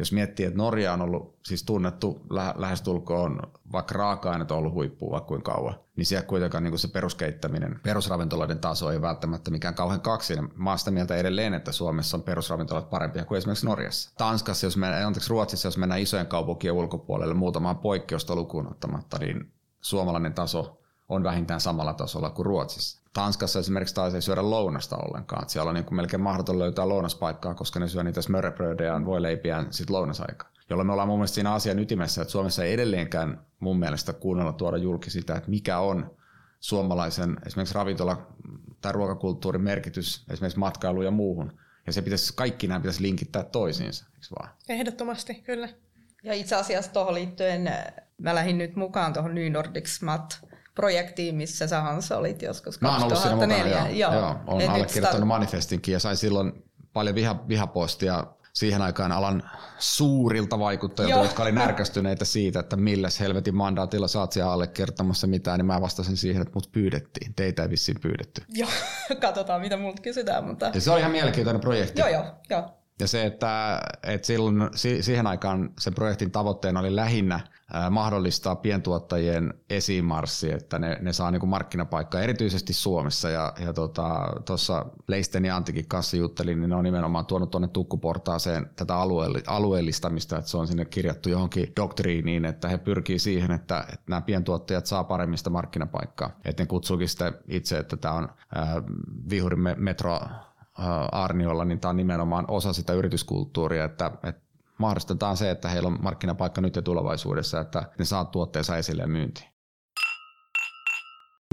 [0.00, 5.10] jos miettii, että Norja on ollut siis tunnettu lä- lähestulkoon, vaikka raaka-aineet on ollut huippua
[5.10, 10.00] vaikka kuinka kauan, niin siellä kuitenkaan niin se peruskeittäminen, perusravintoloiden taso ei välttämättä mikään kauhean
[10.00, 10.34] kaksi.
[10.54, 14.10] Mä sitä mieltä edelleen, että Suomessa on perusravintolat parempia kuin esimerkiksi Norjassa.
[14.18, 19.52] Tanskassa, jos mennään, anteeksi Ruotsissa, jos mennään isojen kaupunkien ulkopuolelle muutamaan poikkeusta lukuun ottamatta, niin
[19.80, 22.99] suomalainen taso on vähintään samalla tasolla kuin Ruotsissa.
[23.12, 25.48] Tanskassa esimerkiksi taas ei syödä lounasta ollenkaan.
[25.48, 29.22] Siellä on niin kuin melkein mahdoton löytää lounaspaikkaa, koska ne syö niitä smörrebrödejä ja voi
[29.22, 30.50] leipiään sit lounasaikaa.
[30.70, 34.52] Jolloin me ollaan mun mielestä siinä asian ytimessä, että Suomessa ei edelleenkään mun mielestä kuunnella
[34.52, 36.16] tuoda julki sitä, että mikä on
[36.60, 38.26] suomalaisen esimerkiksi ravintola-
[38.80, 41.52] tai ruokakulttuurin merkitys esimerkiksi matkailuun ja muuhun.
[41.86, 44.50] Ja se pitäisi, kaikki nämä pitäisi linkittää toisiinsa, eikö vaan?
[44.68, 45.68] Ehdottomasti, kyllä.
[46.22, 47.72] Ja itse asiassa tuohon liittyen
[48.18, 50.44] mä lähdin nyt mukaan tuohon New Nordics Mat
[50.80, 53.86] projektiin, missä sä Hans olit joskus Mä oon ollut siinä mukana, joo.
[53.88, 54.14] joo.
[54.14, 56.52] joo olen allekirjoittanut ta- manifestinkin ja sain silloin
[56.92, 59.42] paljon viha, vihapostia siihen aikaan alan
[59.78, 61.24] suurilta vaikuttajilta, Joo.
[61.24, 65.80] jotka oli närkästyneitä siitä, että milläs helvetin mandaatilla sä oot siellä allekirjoittamassa mitään, niin mä
[65.80, 67.34] vastasin siihen, että mut pyydettiin.
[67.34, 68.42] Teitä ei vissiin pyydetty.
[68.48, 68.68] Joo,
[69.20, 72.00] katsotaan mitä multa kysytään, mutta Ja se on ihan mielenkiintoinen projekti.
[72.00, 72.70] joo joo, joo.
[73.00, 77.40] Ja se, että, että silloin si- siihen aikaan sen projektin tavoitteena oli lähinnä
[77.90, 83.30] mahdollistaa pientuottajien esimarssi, että ne, ne saa niin markkinapaikkaa erityisesti Suomessa.
[83.30, 87.68] Ja, ja tuossa tota, Leisten ja Antikin kanssa juttelin, niin ne on nimenomaan tuonut tuonne
[87.68, 93.50] tukkuportaaseen tätä alueelli- alueellistamista, että se on sinne kirjattu johonkin doktriiniin, että he pyrkii siihen,
[93.50, 96.30] että, että nämä pientuottajat saa paremmista markkinapaikkaa.
[96.44, 98.82] Että ne kutsuukin sitä itse, että tämä on ää,
[99.30, 100.20] Vihurin me- metro
[101.12, 104.49] Arniolla, niin tämä on nimenomaan osa sitä yrityskulttuuria, että, että
[104.80, 109.50] mahdollistetaan se, että heillä on markkinapaikka nyt ja tulevaisuudessa, että ne saa tuotteensa esille myyntiin.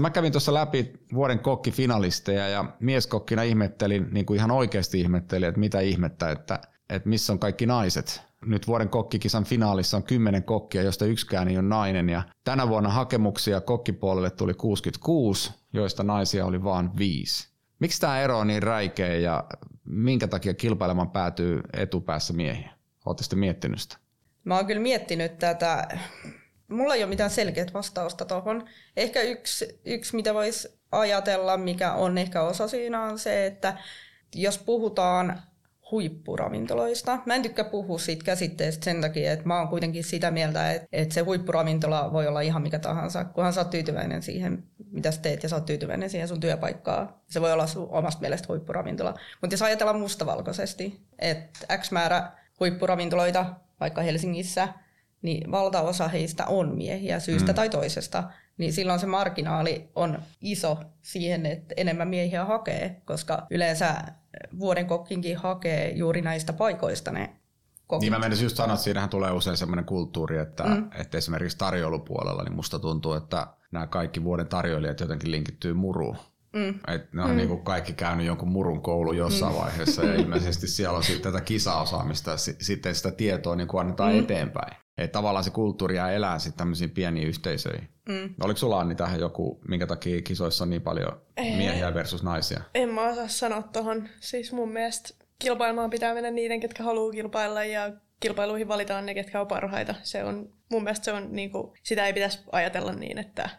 [0.02, 5.60] Mä kävin tuossa läpi vuoden kokkifinalisteja ja mieskokkina ihmettelin, niin kuin ihan oikeasti ihmettelin, että
[5.60, 8.22] mitä ihmettä, että, että missä on kaikki naiset.
[8.46, 12.90] Nyt vuoden kokkikisan finaalissa on kymmenen kokkia, josta yksikään ei ole nainen ja tänä vuonna
[12.90, 17.48] hakemuksia kokkipuolelle tuli 66, joista naisia oli vain viisi.
[17.80, 19.44] Miksi tämä ero on niin räikeä ja
[19.84, 22.77] minkä takia kilpailemaan päätyy etupäässä miehiä?
[23.08, 23.96] Oletteko sitten miettinyt sitä?
[24.44, 25.98] Mä oon kyllä miettinyt tätä.
[26.68, 28.68] Mulla ei ole mitään selkeät vastausta tuohon.
[28.96, 33.78] Ehkä yksi, yksi, mitä voisi ajatella, mikä on ehkä osa siinä, on se, että
[34.34, 35.42] jos puhutaan
[35.90, 37.18] huippuravintoloista.
[37.26, 40.88] Mä en tykkää puhua siitä käsitteestä sen takia, että mä oon kuitenkin sitä mieltä, että,
[40.92, 45.20] että se huippuravintola voi olla ihan mikä tahansa, kunhan sä oot tyytyväinen siihen, mitä sä
[45.20, 47.22] teet ja sä oot tyytyväinen siihen sun työpaikkaa.
[47.26, 49.14] Se voi olla sun omasta mielestä huippuravintola.
[49.40, 53.46] Mutta jos ajatellaan mustavalkoisesti, että X määrä huippuravintoloita,
[53.80, 54.68] vaikka Helsingissä,
[55.22, 57.56] niin valtaosa heistä on miehiä syystä mm.
[57.56, 58.24] tai toisesta,
[58.58, 63.94] niin silloin se marginaali on iso siihen, että enemmän miehiä hakee, koska yleensä
[64.58, 67.36] vuoden kokkinkin hakee juuri näistä paikoista ne
[67.86, 68.00] kokit.
[68.00, 70.90] Niin mä menisin just sanoa, että siinähän tulee usein sellainen kulttuuri, että, mm.
[70.94, 76.16] että esimerkiksi tarjoulupuolella, niin musta tuntuu, että nämä kaikki vuoden tarjoilijat jotenkin linkittyy muruun.
[76.52, 76.80] Mm.
[76.94, 77.36] Et ne on mm.
[77.36, 79.60] niin kuin kaikki käynyt jonkun murun koulu jossain mm.
[79.60, 84.12] vaiheessa ja ilmeisesti siellä on sitten tätä kisaosaamista ja sitten sitä tietoa niin kuin annetaan
[84.12, 84.18] mm.
[84.18, 84.76] eteenpäin.
[84.98, 87.88] Että tavallaan se kulttuuri jää elää sitten tämmöisiin pieniin yhteisöihin.
[88.08, 88.34] Mm.
[88.44, 92.60] Oliko sulla Anni tähän joku, minkä takia kisoissa on niin paljon miehiä versus naisia?
[92.74, 94.08] En mä osaa sanoa tuohon.
[94.20, 99.40] Siis mun mielestä kilpailemaan pitää mennä niiden, ketkä haluaa kilpailla ja kilpailuihin valitaan ne, ketkä
[99.40, 99.94] on parhaita.
[100.02, 103.50] Se on, mun mielestä se on, niin kuin, sitä ei pitäisi ajatella niin, että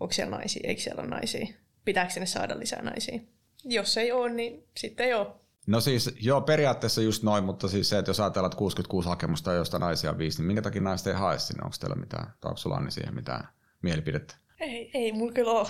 [0.00, 1.46] onko siellä naisia, eikö siellä ole naisia.
[1.84, 3.20] Pitääkö sinne saada lisää naisia?
[3.64, 5.26] Jos ei ole, niin sitten ei ole.
[5.66, 9.52] No siis, joo, periaatteessa just noin, mutta siis se, että jos ajatellaan, että 66 hakemusta,
[9.52, 11.62] josta naisia on viisi, niin minkä takia naiset ei hae sinne?
[11.64, 13.48] Onko teillä mitään, tai onko sulla Anni siihen mitään
[13.82, 14.34] mielipidettä?
[14.60, 15.68] Ei, ei mulla kyllä ole.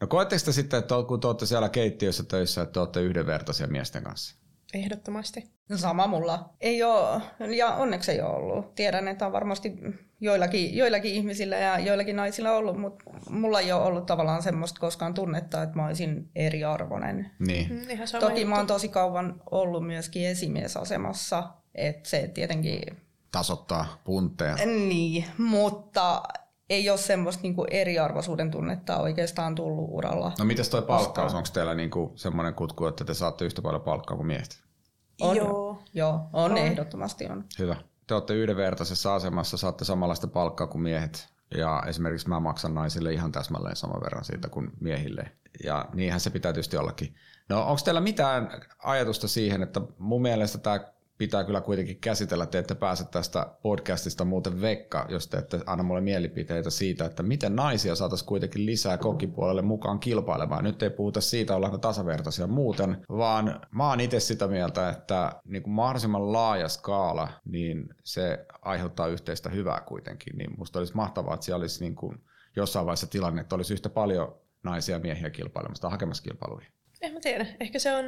[0.00, 3.66] No koetteko te sitten, että kun te olette siellä keittiössä töissä, että te olette yhdenvertaisia
[3.66, 4.36] miesten kanssa?
[4.74, 5.50] Ehdottomasti.
[5.68, 6.54] No sama mulla.
[6.60, 7.22] Ei ole,
[7.56, 8.74] ja onneksi ei ole ollut.
[8.74, 9.74] Tiedän, että on varmasti
[10.20, 15.14] joillakin, joillakin ihmisillä ja joillakin naisilla ollut, mutta mulla ei ole ollut tavallaan semmoista koskaan
[15.14, 17.30] tunnetta, että mä olisin eriarvoinen.
[17.38, 17.72] Niin.
[17.72, 18.50] Mm, ihan sama Toki juttu.
[18.50, 22.82] mä oon tosi kauan ollut myöskin esimiesasemassa, että se tietenkin...
[23.32, 24.56] Tasoittaa puntteja.
[24.66, 26.22] Niin, mutta
[26.70, 30.32] ei ole semmoista niinku eriarvoisuuden tunnetta oikeastaan tullut uralla.
[30.38, 31.34] No mitäs toi palkkaus?
[31.34, 34.60] Onko teillä niinku semmoinen kutku, että te saatte yhtä paljon palkkaa kuin miehet?
[35.20, 35.36] On.
[35.36, 35.82] Joo.
[35.94, 36.58] Joo, on, On.
[36.58, 37.44] ehdottomasti on.
[37.58, 37.76] Hyvä.
[38.06, 41.28] Te olette yhdenvertaisessa asemassa, saatte samanlaista palkkaa kuin miehet.
[41.54, 45.32] Ja esimerkiksi mä maksan naisille ihan täsmälleen saman verran siitä kuin miehille.
[45.64, 47.14] Ja niinhän se pitää tietysti ollakin.
[47.48, 50.80] No onko teillä mitään ajatusta siihen, että mun mielestä tämä
[51.18, 55.84] pitää kyllä kuitenkin käsitellä, te ette pääse tästä podcastista muuten vekka, jos te ette anna
[55.84, 60.64] mulle mielipiteitä siitä, että miten naisia saataisiin kuitenkin lisää kokkipuolelle mukaan kilpailemaan.
[60.64, 65.62] Nyt ei puhuta siitä, ollaanko tasavertaisia muuten, vaan mä oon itse sitä mieltä, että niin
[65.62, 70.36] kuin mahdollisimman laaja skaala, niin se aiheuttaa yhteistä hyvää kuitenkin.
[70.36, 72.18] Niin musta olisi mahtavaa, että siellä olisi niin kuin
[72.56, 76.72] jossain vaiheessa tilanne, että olisi yhtä paljon naisia ja miehiä kilpailemassa tai hakemassa kilpailuihin.
[77.00, 77.46] En mä tiedä.
[77.60, 78.04] Ehkä se on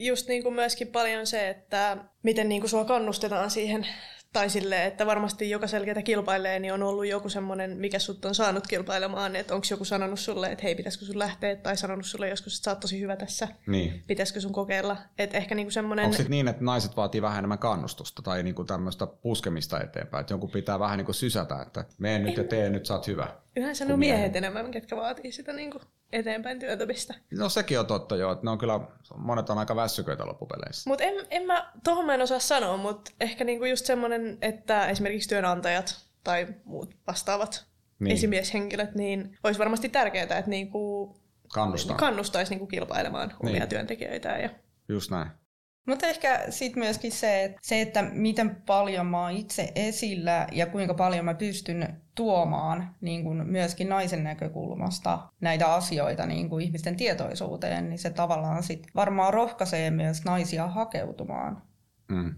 [0.00, 3.86] just niin kuin myöskin paljon se, että miten niin kuin sua kannustetaan siihen,
[4.32, 8.34] tai silleen, että varmasti jokaisella, ketä kilpailee, niin on ollut joku semmoinen, mikä sut on
[8.34, 12.28] saanut kilpailemaan, että onko joku sanonut sulle, että hei, pitäisikö sun lähteä, tai sanonut sulle
[12.28, 14.04] joskus, että sä oot tosi hyvä tässä, Niin.
[14.06, 14.96] pitäisikö sun kokeilla.
[15.18, 16.04] Että ehkä niin kuin semmoinen...
[16.04, 20.50] Onko niin, että naiset vaatii vähän enemmän kannustusta tai niinku tämmöistä puskemista eteenpäin, että jonkun
[20.50, 23.28] pitää vähän niinku sysätä, että mene nyt ja tee, nyt sä oot hyvä.
[23.54, 27.14] Kuin on miehet enemmän, ketkä vaatii sitä niin kuin eteenpäin työntämistä.
[27.38, 28.80] No sekin on totta joo, että ne on kyllä,
[29.16, 30.90] monet on aika väsyköitä loppupeleissä.
[30.90, 34.88] Mutta en, en mä, tohon mä en osaa sanoa, mutta ehkä niinku just semmoinen, että
[34.88, 37.66] esimerkiksi työnantajat tai muut vastaavat
[37.98, 38.12] Niin.
[38.14, 41.14] esimieshenkilöt, niin olisi varmasti tärkeää, että niinku
[41.52, 41.96] Kannustaa.
[41.96, 43.68] kannustaisi niinku kilpailemaan omia Niin.
[43.68, 44.42] työntekijöitään.
[44.42, 44.50] Ja
[44.88, 45.30] Just näin.
[45.86, 50.66] Mutta ehkä sitten myöskin se että, se, että miten paljon mä oon itse esillä ja
[50.66, 56.96] kuinka paljon mä pystyn tuomaan niin kun myöskin naisen näkökulmasta näitä asioita niin kun ihmisten
[56.96, 61.62] tietoisuuteen, niin se tavallaan sit varmaan rohkaisee myös naisia hakeutumaan.
[62.08, 62.34] Mm.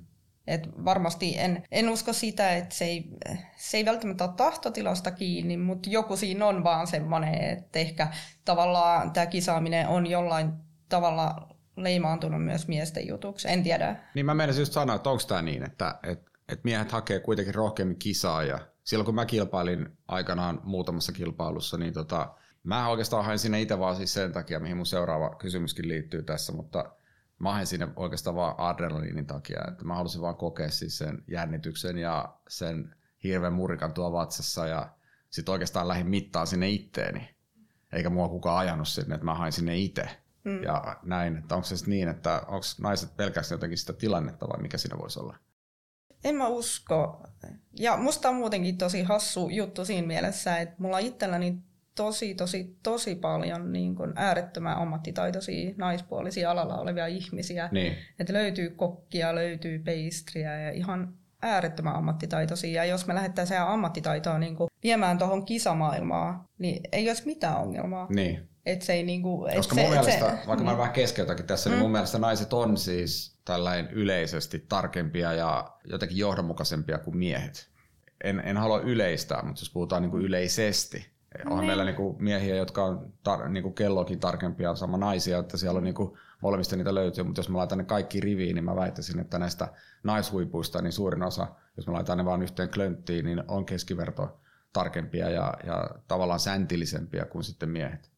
[0.46, 3.10] Et varmasti en, en usko sitä, että se ei,
[3.56, 8.08] se ei välttämättä ole tahtotilasta kiinni, mutta joku siinä on vaan semmoinen, että ehkä
[8.44, 10.52] tavallaan tämä kisaaminen on jollain
[10.88, 13.48] tavalla leimaantunut myös miesten jutuksi.
[13.48, 13.96] En tiedä.
[14.14, 17.54] Niin mä menisin just sanoa, että onko tämä niin, että, että, että miehet hakee kuitenkin
[17.54, 23.38] rohkeammin kisaa ja silloin kun mä kilpailin aikanaan muutamassa kilpailussa, niin tota, mä oikeastaan hain
[23.38, 26.92] sinne itse vaan siis sen takia, mihin mun seuraava kysymyskin liittyy tässä, mutta
[27.38, 31.98] mä hain sinne oikeastaan vaan adrenaliinin takia, että mä halusin vaan kokea siis sen jännityksen
[31.98, 34.90] ja sen hirveän murikan tuo vatsassa ja
[35.30, 37.34] sitten oikeastaan lähdin mittaan sinne itteeni.
[37.92, 40.08] Eikä mua kukaan ajanut sinne, että mä hain sinne itse.
[40.44, 40.62] Mm.
[40.62, 44.78] Ja näin, että onko se niin, että onko naiset pelkästään jotenkin sitä tilannetta vai mikä
[44.78, 45.36] siinä voisi olla?
[46.24, 47.26] En mä usko.
[47.78, 51.58] Ja musta on muutenkin tosi hassu juttu siinä mielessä, että mulla on itselläni
[51.94, 57.68] tosi, tosi, tosi paljon niin kuin äärettömän ammattitaitoisia naispuolisia alalla olevia ihmisiä.
[57.72, 57.96] Niin.
[58.18, 62.84] Että löytyy kokkia, löytyy peistriä ja ihan äärettömän ammattitaitoisia.
[62.84, 68.06] Ja jos me lähdettäisiin ammattitaitoa niin kuin viemään tuohon kisamaailmaan, niin ei olisi mitään ongelmaa.
[68.10, 68.48] Niin.
[68.66, 70.64] Et se ei niinku, et Koska se, mun mielestä, se, vaikka niin.
[70.64, 71.72] mä vähän keskeytäkin tässä, mm.
[71.72, 71.92] niin mun mm.
[71.92, 77.70] mielestä naiset on siis tällainen yleisesti tarkempia ja jotenkin johdonmukaisempia kuin miehet.
[78.24, 81.11] En, en halua yleistää, mutta jos puhutaan niinku yleisesti,
[81.44, 81.66] onhan niin.
[81.66, 86.18] meillä niinku miehiä, jotka on tar- niinku kellokin tarkempia, sama naisia, että siellä on niinku,
[86.42, 89.68] molemmista niitä löytyy, mutta jos mä laitan ne kaikki riviin, niin mä väittäisin, että näistä
[90.04, 94.40] naishuipuista niin suurin osa, jos mä laitan ne vaan yhteen klönttiin, niin on keskiverto
[94.72, 98.10] tarkempia ja, ja tavallaan säntillisempiä kuin sitten miehet.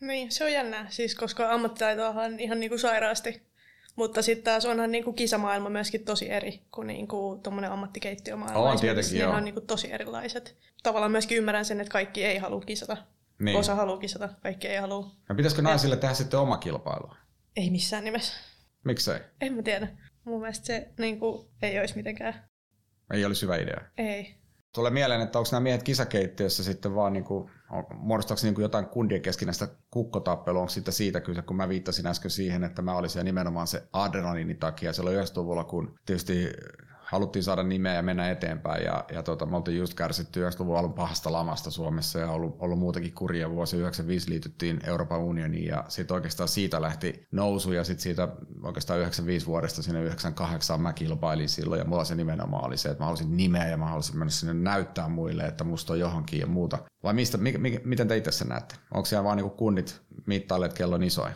[0.00, 3.53] Niin, se on jännää, siis koska ammattitaito on ihan niinku sairaasti.
[3.96, 8.70] Mutta sitten taas onhan niinku kisamaailma myöskin tosi eri kuin niinku tuommoinen ammattikeittiömaailma.
[8.70, 9.32] On tietenkin, joo.
[9.32, 10.56] on niinku tosi erilaiset.
[10.82, 12.96] Tavallaan myöskin ymmärrän sen, että kaikki ei halua kisata.
[13.38, 13.58] Niin.
[13.58, 15.10] Osa haluaa kisata, kaikki ei halua.
[15.28, 17.10] Ja pitäisikö naisille tehdä sitten oma kilpailu?
[17.56, 18.32] Ei missään nimessä.
[18.84, 19.20] Miksei?
[19.40, 19.88] En mä tiedä.
[20.24, 22.48] Mun mielestä se niinku, ei olisi mitenkään.
[23.12, 23.80] Ei olisi hyvä idea.
[23.98, 24.34] Ei.
[24.74, 27.50] Tulee mieleen, että onko nämä miehet kisakeittiössä sitten vaan niin kuin,
[27.94, 32.30] muodostaako niin kuin jotain kundien keskinäistä kukkotappelua, onko sitten siitä kyse, kun mä viittasin äsken
[32.30, 36.48] siihen, että mä olisin nimenomaan se adrenaliinin takia silloin 90-luvulla, kun tietysti
[37.14, 38.84] haluttiin saada nimeä ja mennä eteenpäin.
[38.84, 42.78] Ja, ja tota, me oltiin just kärsitty 90-luvun alun pahasta lamasta Suomessa ja ollut, ollut
[42.78, 43.76] muutakin kurja vuosi.
[43.76, 48.28] 95 liityttiin Euroopan unioniin ja sitten oikeastaan siitä lähti nousu ja sitten siitä
[48.62, 53.02] oikeastaan 95 vuodesta sinne 98 mä kilpailin silloin ja mulla se nimenomaan oli se, että
[53.02, 56.46] mä halusin nimeä ja mä halusin mennä sinne näyttää muille, että musta on johonkin ja
[56.46, 56.78] muuta.
[57.02, 58.74] Vai mistä, mi, mi, miten te itse sen näette?
[58.94, 61.32] Onko siellä vaan niinku kunnit mittailleet, kello on isoin?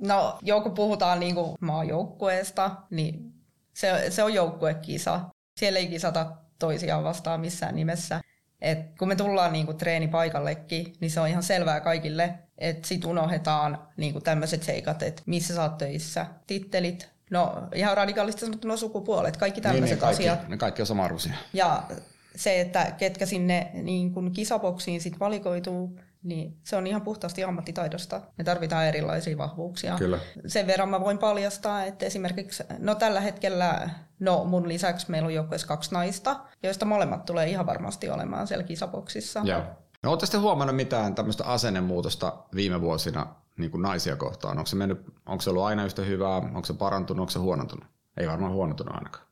[0.00, 3.37] No, joku puhutaan niinku maajoukkueesta, niin
[3.78, 5.20] se, se on joukkuekisa.
[5.56, 6.26] Siellä ei kisata
[6.58, 8.20] toisiaan vastaan missään nimessä.
[8.60, 13.88] Et kun me tullaan niinku treenipaikallekin, niin se on ihan selvää kaikille, että sit unohdetaan
[13.96, 19.60] niinku tämmöiset seikat, että missä sä oot töissä, tittelit, no ihan radikaalisti sanottuna sukupuolet, kaikki
[19.60, 20.48] tämmöiset niin, niin, kaikki, asiat.
[20.48, 21.10] Ne kaikki on sama
[21.52, 21.82] Ja
[22.36, 28.20] se, että ketkä sinne niin kun kisaboksiin sit valikoituu, niin se on ihan puhtaasti ammattitaidosta.
[28.38, 29.96] Me tarvitaan erilaisia vahvuuksia.
[29.98, 30.18] Kyllä.
[30.46, 35.34] Sen verran mä voin paljastaa, että esimerkiksi no tällä hetkellä no mun lisäksi meillä on
[35.34, 39.40] joukkueessa kaksi naista, joista molemmat tulee ihan varmasti olemaan siellä kisaboksissa.
[39.44, 39.62] Joo.
[40.02, 44.58] No, Oletteko te huomannut mitään tämmöistä asennemuutosta viime vuosina niin kuin naisia kohtaan?
[44.58, 46.36] Onko se, mennyt, onko se ollut aina yhtä hyvää?
[46.36, 47.20] Onko se parantunut?
[47.20, 47.86] Onko se huonontunut?
[48.16, 49.28] Ei varmaan huonontunut ainakaan.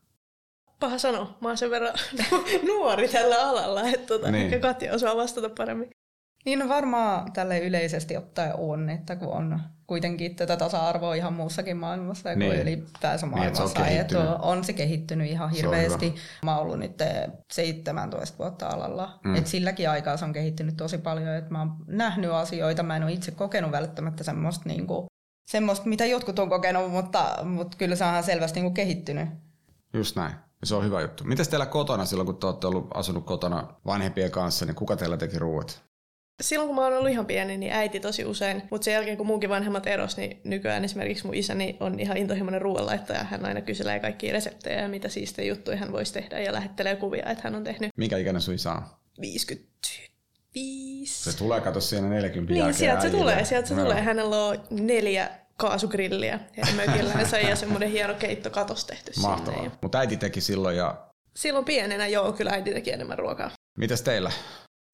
[0.79, 1.37] Paha sanoa.
[1.41, 1.93] Mä oon sen verran
[2.67, 4.45] nuori tällä alalla, että tota, niin.
[4.45, 5.89] ehkä Katja osaa vastata paremmin.
[6.47, 11.77] Niin no varmaan tälle yleisesti ottaen on, että kun on kuitenkin tätä tasa-arvoa ihan muussakin
[11.77, 12.51] maailmassa niin.
[12.51, 16.15] kuin ylipäänsä maailmassa, niin, että on, on se kehittynyt ihan hirveästi.
[16.43, 17.01] Mä oon ollut nyt
[17.51, 19.35] 17 vuotta alalla, mm.
[19.35, 23.03] että silläkin aikaa se on kehittynyt tosi paljon, että mä oon nähnyt asioita, mä en
[23.03, 25.05] ole itse kokenut välttämättä semmoista, niin kuin,
[25.49, 29.29] semmoista mitä jotkut on kokenut, mutta, mutta kyllä se on selvästi niin kuin kehittynyt.
[29.93, 30.33] Just näin.
[30.63, 31.23] Se on hyvä juttu.
[31.23, 35.17] Miten teillä kotona silloin, kun te olette ollut asunut kotona vanhempien kanssa, niin kuka teillä
[35.17, 35.87] teki ruuat?
[36.41, 38.63] Silloin kun mä oon ollut ihan pieni, niin äiti tosi usein.
[38.71, 42.61] Mutta sen jälkeen kun munkin vanhemmat eros, niin nykyään esimerkiksi mun isäni on ihan intohimoinen
[42.61, 43.23] ruoanlaittaja.
[43.23, 47.25] Hän aina kyselee kaikkia reseptejä ja mitä siistejä juttuja hän voisi tehdä ja lähettelee kuvia,
[47.29, 47.91] että hän on tehnyt.
[47.97, 48.81] Minkä ikäinen sun isä on?
[49.21, 51.31] 55.
[51.31, 53.21] Se tulee, kato siinä 40 Niin, sieltä se äijille.
[53.21, 53.83] tulee, sieltä se no.
[53.83, 54.01] tulee.
[54.01, 57.13] Hänellä on neljä kaasugrilliä ja mökillä
[57.49, 59.77] ja semmoinen hieno keittokatos tehty Mahtavaa.
[59.81, 60.95] Mutta äiti teki silloin ja...
[61.35, 63.51] Silloin pienenä joo, kyllä äiti teki enemmän ruokaa.
[63.77, 64.31] Mitäs teillä?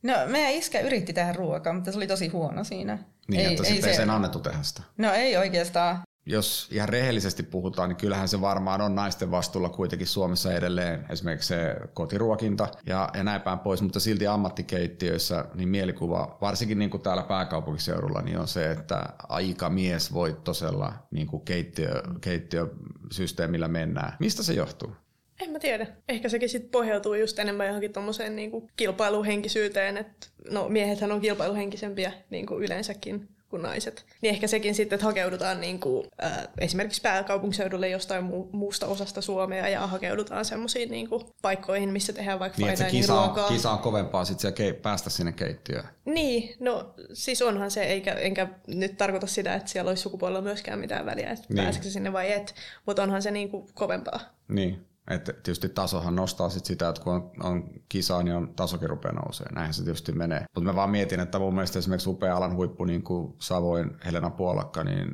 [0.03, 2.99] No meidän iskä yritti tehdä ruokaa, mutta se oli tosi huono siinä.
[3.27, 3.89] Niin, ei, että ei, se...
[3.89, 4.81] ei sen annettu tehdä sitä.
[4.97, 5.99] No ei oikeastaan.
[6.25, 11.47] jos ihan rehellisesti puhutaan, niin kyllähän se varmaan on naisten vastuulla kuitenkin Suomessa edelleen, esimerkiksi
[11.47, 17.03] se kotiruokinta ja, ja näin päin pois, mutta silti ammattikeittiöissä niin mielikuva, varsinkin niin kuin
[17.03, 24.15] täällä pääkaupunkiseudulla, niin on se, että aika mies voittosella niin kuin keittiö, keittiösysteemillä mennään.
[24.19, 24.95] Mistä se johtuu?
[25.43, 25.87] En mä tiedä.
[26.09, 32.13] Ehkä sekin sitten pohjautuu just enemmän johonkin tuommoiseen niinku kilpailuhenkisyyteen, että no miehethän on kilpailuhenkisempiä
[32.29, 34.05] niinku yleensäkin kuin naiset.
[34.21, 39.21] Niin ehkä sekin sitten, että hakeudutaan niin kuin, äh, esimerkiksi pääkaupunkiseudulle jostain mu- muusta osasta
[39.21, 43.47] Suomea ja hakeudutaan semmoisiin niin kuin, paikkoihin, missä tehdään vaikka niin, että kisa, ruokaa.
[43.47, 45.83] kisa on kovempaa sit siellä ke- päästä sinne keittiöön.
[46.05, 50.79] Niin, no siis onhan se, eikä, enkä nyt tarkoita sitä, että siellä olisi sukupuolella myöskään
[50.79, 51.63] mitään väliä, että niin.
[51.63, 54.19] pääseekö sinne vai et, mutta onhan se niin kuin, kovempaa.
[54.47, 54.85] Niin.
[55.09, 59.13] Että tietysti tasohan nostaa sit sitä, että kun on, on kisa, niin on tasokin rupeaa
[59.13, 59.47] nousee.
[59.53, 60.45] Näinhän se tietysti menee.
[60.55, 64.29] Mutta mä vaan mietin, että mun mielestä esimerkiksi upea alan huippu, niin kuin Savoin Helena
[64.29, 65.07] Puolakka, niin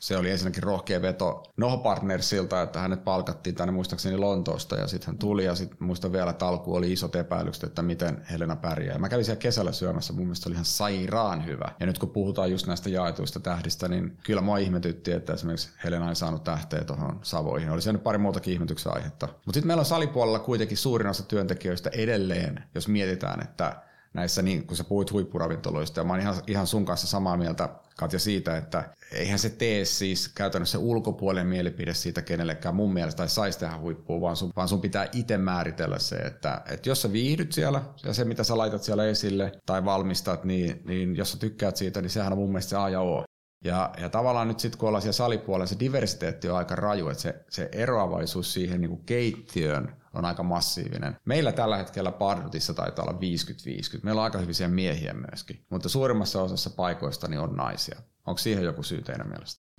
[0.00, 5.06] se oli ensinnäkin rohkea veto Noho Partnersilta, että hänet palkattiin tänne muistaakseni Lontoosta ja sitten
[5.06, 8.98] hän tuli ja sitten muistan vielä, että alku oli isot epäilykset, että miten Helena pärjää.
[8.98, 11.72] Mä kävin siellä kesällä syömässä, mun mielestä oli ihan sairaan hyvä.
[11.80, 16.08] Ja nyt kun puhutaan just näistä jaetuista tähdistä, niin kyllä mua ihmetytti, että esimerkiksi Helena
[16.08, 17.70] ei saanut tähteä tuohon Savoihin.
[17.70, 19.26] Oli siellä pari muutakin ihmetyksen aihetta.
[19.26, 24.66] Mutta sitten meillä on salipuolella kuitenkin suurin osa työntekijöistä edelleen, jos mietitään, että näissä, niin
[24.66, 28.56] kun sä puhuit huippuravintoloista, ja mä oon ihan, ihan sun kanssa samaa mieltä, Katja, siitä,
[28.56, 33.78] että eihän se tee siis käytännössä ulkopuolen mielipide siitä kenellekään mun mielestä, tai saisi tehdä
[33.78, 37.82] huippua, vaan sun, vaan sun pitää itse määritellä se, että, että jos sä viihdyt siellä,
[38.04, 42.02] ja se mitä sä laitat siellä esille, tai valmistat, niin, niin jos sä tykkäät siitä,
[42.02, 43.24] niin sehän on mun mielestä se A ja O.
[43.64, 47.22] Ja, ja tavallaan nyt sitten kun ollaan siellä salipuolella, se diversiteetti on aika raju, että
[47.22, 51.16] se, se eroavaisuus siihen niin kuin keittiön on aika massiivinen.
[51.24, 54.00] Meillä tällä hetkellä Pardutissa taitaa olla 50-50.
[54.02, 58.00] Meillä on aika hyviä miehiä myöskin, mutta suurimmassa osassa paikoista niin on naisia.
[58.26, 59.70] Onko siihen joku syy teidän mielestä?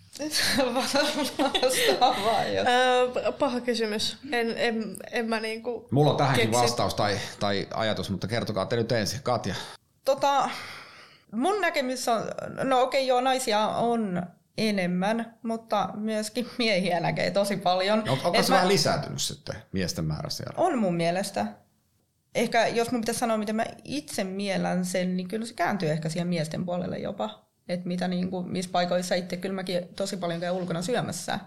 [3.40, 4.18] paha kysymys.
[4.32, 6.62] En, en, en mä niinku Mulla on tähänkin keksi.
[6.62, 9.20] vastaus tai, tai ajatus, mutta kertokaa te nyt ensin.
[9.24, 9.56] Katja.
[10.06, 10.50] Tota,
[11.32, 12.22] mun näkemys on,
[12.64, 14.24] no okei okay, joo, naisia on
[14.58, 18.00] enemmän, mutta myöskin miehiä näkee tosi paljon.
[18.00, 18.56] On, onko se mä...
[18.56, 20.54] vähän lisääntynyt sitten miesten määrä siellä?
[20.58, 21.46] On mun mielestä.
[22.36, 26.10] Ehkä jos mun pitäisi sanoa, miten mä itse mielän sen, niin kyllä se kääntyy ehkä
[26.10, 27.46] siihen miesten puolelle jopa.
[27.68, 31.40] Että mitä niin kuin, missä paikoissa itse kyllä mäkin tosi paljon käyn ulkona syömässä.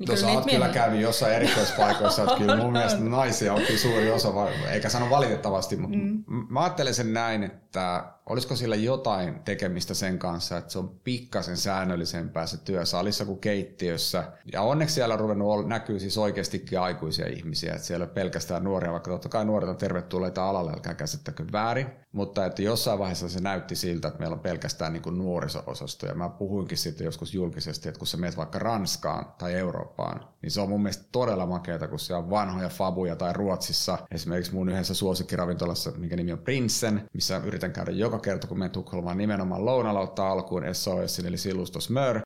[0.00, 4.10] Niin Tuossa olet kyllä käynyt jossain erikoispaikoissa, että kyllä mun mielestä naisia on kyllä suuri
[4.10, 4.32] osa,
[4.70, 6.24] eikä sano valitettavasti, mutta mm.
[6.48, 11.56] mä ajattelen sen näin, että olisiko sillä jotain tekemistä sen kanssa, että se on pikkasen
[11.56, 14.24] säännöllisempää se työ salissa kuin keittiössä.
[14.52, 18.64] Ja onneksi siellä on ruvennut näkyy siis oikeastikin aikuisia ihmisiä, että siellä ei ole pelkästään
[18.64, 21.86] nuoria, vaikka totta kai nuoret on tervetulleita alalle, älkää käsittäkö väärin.
[22.12, 26.06] Mutta että jossain vaiheessa se näytti siltä, että meillä on pelkästään niin nuoriso-osasto.
[26.06, 30.50] Ja mä puhuinkin sitten joskus julkisesti, että kun sä menet vaikka Ranskaan tai Eurooppaan, niin
[30.50, 33.98] se on mun mielestä todella makeata, kun siellä on vanhoja fabuja tai Ruotsissa.
[34.10, 38.70] Esimerkiksi mun yhdessä suosikkiravintolassa, minkä nimi on Prinsen, missä yritän käydä joka kerta, kun menen
[38.70, 42.20] Tukholmaan nimenomaan lounalla ottaa alkuun SOS, eli Silustos Mör.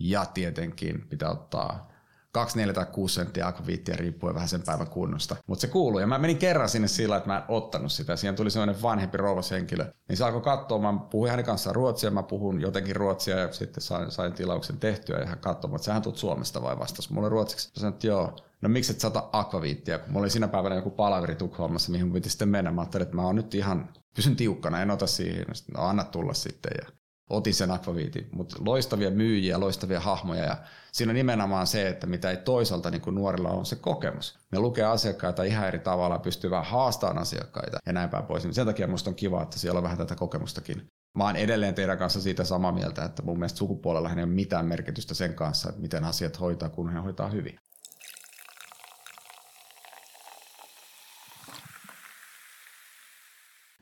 [0.00, 1.89] Ja tietenkin pitää ottaa
[2.32, 5.36] 2, 4 tai 6 senttiä akvaviittiä riippuen vähän sen päivän kunnosta.
[5.46, 6.00] Mutta se kuuluu.
[6.00, 8.16] Ja mä menin kerran sinne sillä, että mä en ottanut sitä.
[8.16, 9.92] Siihen tuli sellainen vanhempi rouvas henkilö.
[10.08, 10.78] Niin se alkoi katsoa.
[10.78, 12.10] Mä puhuin hänen kanssaan ruotsia.
[12.10, 15.18] Mä puhun jotenkin ruotsia ja sitten sain, sain tilauksen tehtyä.
[15.18, 17.68] Ja hän katsoi, että sähän tulet Suomesta vai vastas mulle ruotsiksi.
[17.68, 18.36] Mä sanoin, että joo.
[18.60, 19.98] No miksi et sata akvaviittiä?
[19.98, 22.70] Kun mulla oli siinä päivänä joku palaveri Tukholmassa, mihin mun piti sitten mennä.
[22.70, 25.46] Mä ajattelin, että mä oon nyt ihan, pysyn tiukkana, en ota siihen.
[25.74, 26.72] No anna tulla sitten.
[26.80, 26.99] Ja
[27.30, 28.28] otin sen akvaviitin.
[28.32, 30.56] Mutta loistavia myyjiä, loistavia hahmoja ja
[30.92, 34.38] siinä on nimenomaan se, että mitä ei toisaalta niin kuin nuorilla on se kokemus.
[34.52, 38.48] Ne lukee asiakkaita ihan eri tavalla, pystyy vähän haastamaan asiakkaita ja näin päin pois.
[38.50, 40.86] Sen takia minusta on kiva, että siellä on vähän tätä kokemustakin.
[41.18, 44.66] Mä oon edelleen teidän kanssa siitä samaa mieltä, että mun mielestä sukupuolella ei ole mitään
[44.66, 47.58] merkitystä sen kanssa, että miten asiat hoitaa, kun he hoitaa hyvin.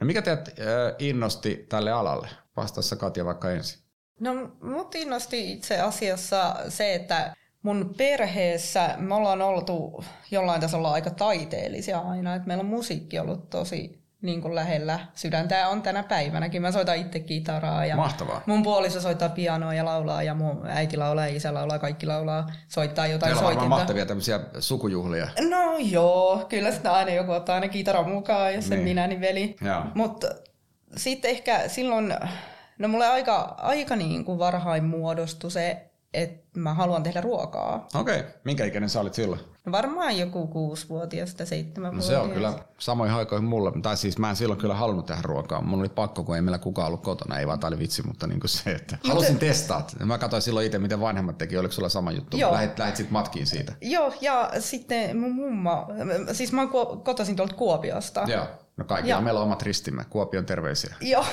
[0.01, 0.49] No mikä teidät
[0.99, 2.29] innosti tälle alalle?
[2.59, 3.81] Vastassa Katja vaikka ensin.
[4.21, 11.11] No mut innosti itse asiassa se, että mun perheessä me ollaan oltu jollain tasolla aika
[11.11, 12.35] taiteellisia aina.
[12.35, 16.63] että meillä on musiikki ollut tosi niin kuin lähellä sydäntä on tänä päivänäkin.
[16.63, 18.43] Mä soitan itse kitaraa ja Mahtavaa.
[18.47, 22.47] mun puoliso soittaa pianoa ja laulaa ja mun äiti laulaa ja isä laulaa, kaikki laulaa,
[22.69, 23.63] soittaa jotain Teillä soitinta.
[23.63, 25.29] on mahtavia tämmöisiä sukujuhlia.
[25.51, 28.85] No joo, kyllä sitä aina joku ottaa aina kitaran mukaan ja sen niin.
[28.85, 29.57] minä niin veli.
[29.95, 30.29] Mutta
[30.97, 32.15] sitten ehkä silloin,
[32.79, 37.89] no mulle aika, aika niin kuin varhain muodostui se että mä haluan tehdä ruokaa.
[37.95, 38.31] Okei, okay.
[38.45, 39.41] minkä ikäinen sä olit silloin?
[39.65, 42.11] No varmaan joku kuusivuotias tai seitsemänvuotias.
[42.11, 43.73] No se on kyllä samoin aikoihin mulle.
[43.83, 45.63] Tai siis mä en silloin kyllä halunnut tehdä ruokaa.
[45.63, 47.39] Mun oli pakko, kun ei meillä kukaan ollut kotona.
[47.39, 49.41] Ei vaan tää oli vitsi, mutta niin kuin se, että halusin Mut...
[49.41, 49.87] testaa.
[50.05, 51.59] Mä katsoin silloin itse, miten vanhemmat teki.
[51.59, 52.37] Oliko sulla sama juttu?
[52.37, 52.53] Joo.
[52.53, 53.73] Lähit, lähit sit matkiin siitä.
[53.81, 55.87] Joo, ja sitten mun mumma,
[56.33, 58.25] siis mä oon kotoisin tuolta Kuopiosta.
[58.27, 58.47] Joo.
[58.79, 60.05] No kaikilla meillä on omat ristimme.
[60.11, 60.95] Kuopion terveisiä.
[61.01, 61.25] Joo.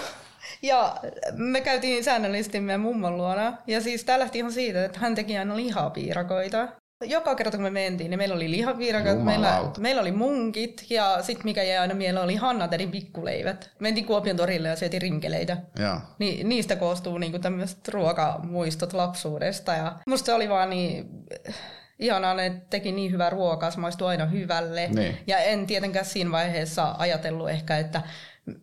[0.62, 0.96] Ja
[1.34, 3.58] me käytiin säännöllisesti meidän mummon luona.
[3.68, 6.68] Ja siis tämä lähti ihan siitä, että hän teki aina lihapiirakoita.
[7.04, 11.46] Joka kerta kun me mentiin, niin meillä oli lihapiirakat, meillä, meillä oli munkit ja sitten
[11.46, 13.70] mikä jäi aina mieleen oli Hannatedin pikkuleivät.
[13.80, 15.58] Mentiin Kuopion torille ja syötiin rinkeleitä.
[15.80, 16.02] Ja.
[16.20, 19.74] Ni, niistä koostuu niinku tämmöiset ruokamuistot lapsuudesta.
[19.74, 21.10] Ja musta se oli vaan niin
[22.00, 24.88] ihanaa, että teki niin hyvää ruokaa, se maistui aina hyvälle.
[24.88, 25.18] Niin.
[25.28, 28.02] Ja en tietenkään siinä vaiheessa ajatellut ehkä, että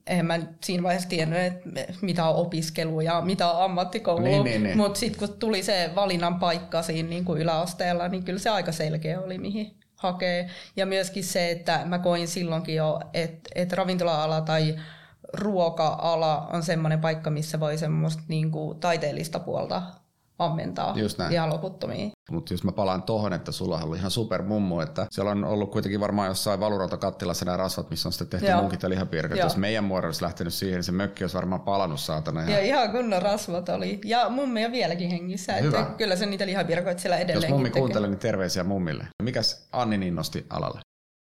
[0.07, 1.69] en mä siinä vaiheessa tiennyt, että
[2.01, 4.77] mitä on opiskelu ja mitä on ammattikoulu, niin, niin, niin.
[4.77, 8.73] mutta sitten kun tuli se valinnan paikka siinä niin kuin yläasteella, niin kyllä se aika
[8.73, 10.51] selkeä oli, mihin hakee.
[10.77, 14.77] Ja myöskin se, että mä koin silloinkin jo, että, että ravintola-ala tai
[15.33, 19.83] ruoka-ala on semmoinen paikka, missä voi semmoista niin kuin taiteellista puolta
[20.45, 21.33] ammentaa Just näin.
[21.33, 22.13] ihan loputtomiin.
[22.31, 25.45] Mutta jos mä palaan tohon, että sulla on ollut ihan super mummu, että siellä on
[25.45, 26.61] ollut kuitenkin varmaan jossain
[27.01, 28.61] kattilassa nämä rasvat, missä on sitten tehty Joo.
[28.61, 29.39] munkit ja lihapiirkat.
[29.39, 32.41] Jos meidän muodon olisi lähtenyt siihen, niin se mökki olisi varmaan palannut saatana.
[32.41, 32.53] Ihan...
[32.53, 34.01] Ja ihan kunnon rasvat oli.
[34.05, 35.53] Ja mummi on vieläkin hengissä.
[35.53, 35.81] Hyvä.
[35.81, 39.07] Että kyllä se niitä lihapiirkoita siellä edelleen Jos mummi kuuntelee, niin terveisiä mummille.
[39.23, 40.81] Mikäs Anni innosti alalle?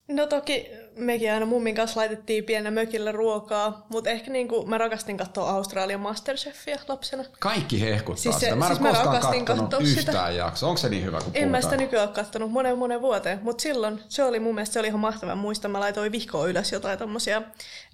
[0.08, 5.16] No toki mekin aina mummin kanssa laitettiin pienä mökillä ruokaa, mutta ehkä niinku mä rakastin
[5.16, 7.24] katsoa Australian Masterchefia lapsena.
[7.38, 8.56] Kaikki hehkuttaa siis se, sitä.
[8.56, 10.68] Mä en siis ole koskaan katsonut yhtään jaksoa.
[10.68, 13.62] Onko se niin hyvä kuin En mä sitä nykyään ole katsonut monen monen vuoteen, mutta
[13.62, 15.34] silloin se oli mun mielestä se oli ihan mahtava.
[15.34, 17.42] Muistan, mä laitoin vihkoon ylös jotain tommosia,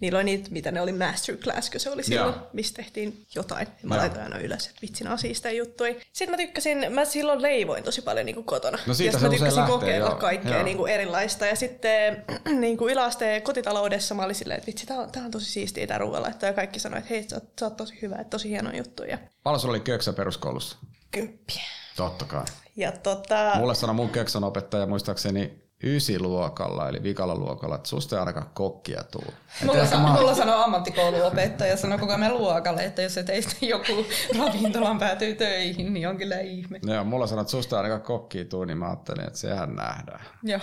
[0.01, 2.47] niillä oli niitä, mitä ne oli masterclass, kun se oli silloin, Joo.
[2.53, 3.69] missä tehtiin jotain.
[3.83, 4.01] Mä Joo.
[4.01, 5.97] laitoin aina ylös, että vitsin asiista juttui.
[6.13, 8.79] Sitten mä tykkäsin, mä silloin leivoin tosi paljon niin kuin kotona.
[8.87, 11.47] No siitä ja se mä tykkäsin lähtee, kokeilla kaikkea niin kuin erilaista.
[11.47, 12.25] Ja sitten
[12.61, 15.87] niin kuin yläasteen kotitaloudessa mä olin silleen, että vitsi, tää on, tää on tosi siistiä
[15.87, 16.47] tää ruoanlaitto.
[16.47, 19.03] Ja kaikki sanoivat, että hei, sä oot, sä oot tosi hyvä, että tosi hieno juttu.
[19.03, 19.19] Ja...
[19.43, 20.77] Paljon sulla oli köksä peruskoulussa?
[21.11, 21.63] Kymppiä.
[21.97, 22.45] Totta kai.
[22.77, 23.53] Ja tota...
[23.57, 29.05] Mulle sanoi mun köksän opettaja muistaakseni ysiluokalla, eli vikalla luokalla, että susta ei ainakaan kokkia
[29.11, 29.35] tuu.
[29.65, 30.13] Mulla, sa- mä...
[30.13, 34.07] mulla sanoo ammattikouluopettaja, sanoo koko ajan luokalle, että jos teistä joku
[34.39, 36.81] ravintolan päätyy töihin, niin on kyllä ihme.
[36.83, 40.21] Joo, mulla sanoo, että susta ei ainakaan kokkia tuu, niin mä ajattelin, että sehän nähdään.
[40.43, 40.61] Joo.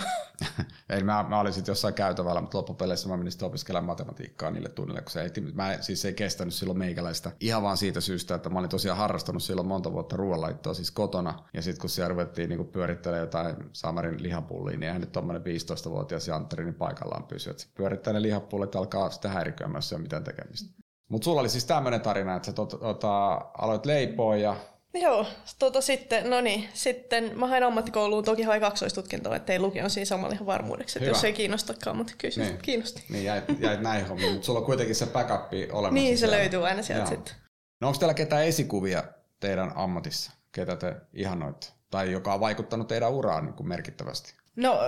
[0.90, 4.68] eli mä, mä olin sitten jossain käytävällä, mutta loppupeleissä mä menin sitten opiskelemaan matematiikkaa niille
[4.68, 7.30] tunnille, kun se ei, mä siis ei kestänyt silloin meikäläistä.
[7.40, 11.34] Ihan vaan siitä syystä, että mä olin tosiaan harrastanut silloin monta vuotta ruoanlaittoa siis kotona.
[11.54, 16.28] Ja sitten kun siellä ruvettiin niin pyörittelemään jotain Samarin lihapullia, niin eihän nyt tuommoinen 15-vuotias
[16.28, 17.50] jantteri niin paikallaan pysy.
[17.50, 20.82] Että se pyörittää ne lihapullit, alkaa sitä häiriköä myös se mitään tekemistä.
[21.08, 24.56] Mutta sulla oli siis tämmöinen tarina, että sä tot, tota, aloit leipoa ja
[24.94, 25.26] Joo,
[25.58, 30.34] tota sitten, no niin, sitten mä hain ammattikouluun, toki hain kaksoistutkintoa, ettei lukion siinä samalla
[30.34, 32.58] ihan varmuudeksi, että jos ei kiinnostakaan, mutta kyllä niin.
[32.58, 33.04] kiinnosti.
[33.08, 35.94] Niin, jäit, jäit näin hommiin, mutta sulla on kuitenkin se backup olemassa.
[35.94, 36.36] Niin, se siellä.
[36.36, 37.34] löytyy aina sieltä sitten.
[37.80, 39.04] No onko teillä ketään esikuvia
[39.40, 41.66] teidän ammatissa, ketä te ihanoitte?
[41.90, 44.34] Tai joka on vaikuttanut teidän uraan niin kuin merkittävästi?
[44.56, 44.78] No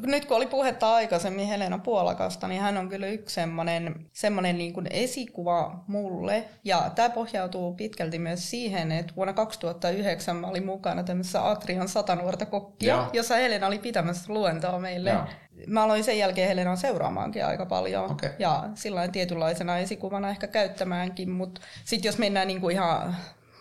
[0.00, 4.72] nyt kun oli puhetta aikaisemmin Helena Puolakasta, niin hän on kyllä yksi semmoinen, semmoinen niin
[4.72, 6.44] kuin esikuva mulle.
[6.64, 12.14] Ja tämä pohjautuu pitkälti myös siihen, että vuonna 2009 mä olin mukana tämmöisessä Atrian sata
[12.14, 13.10] nuorta kokkia, ja.
[13.12, 15.10] jossa Helena oli pitämässä luentoa meille.
[15.10, 15.26] Ja.
[15.66, 18.30] Mä aloin sen jälkeen Helenan seuraamaankin aika paljon okay.
[18.38, 23.16] ja sillä tietynlaisena esikuvana ehkä käyttämäänkin, mutta sitten jos mennään niin kuin ihan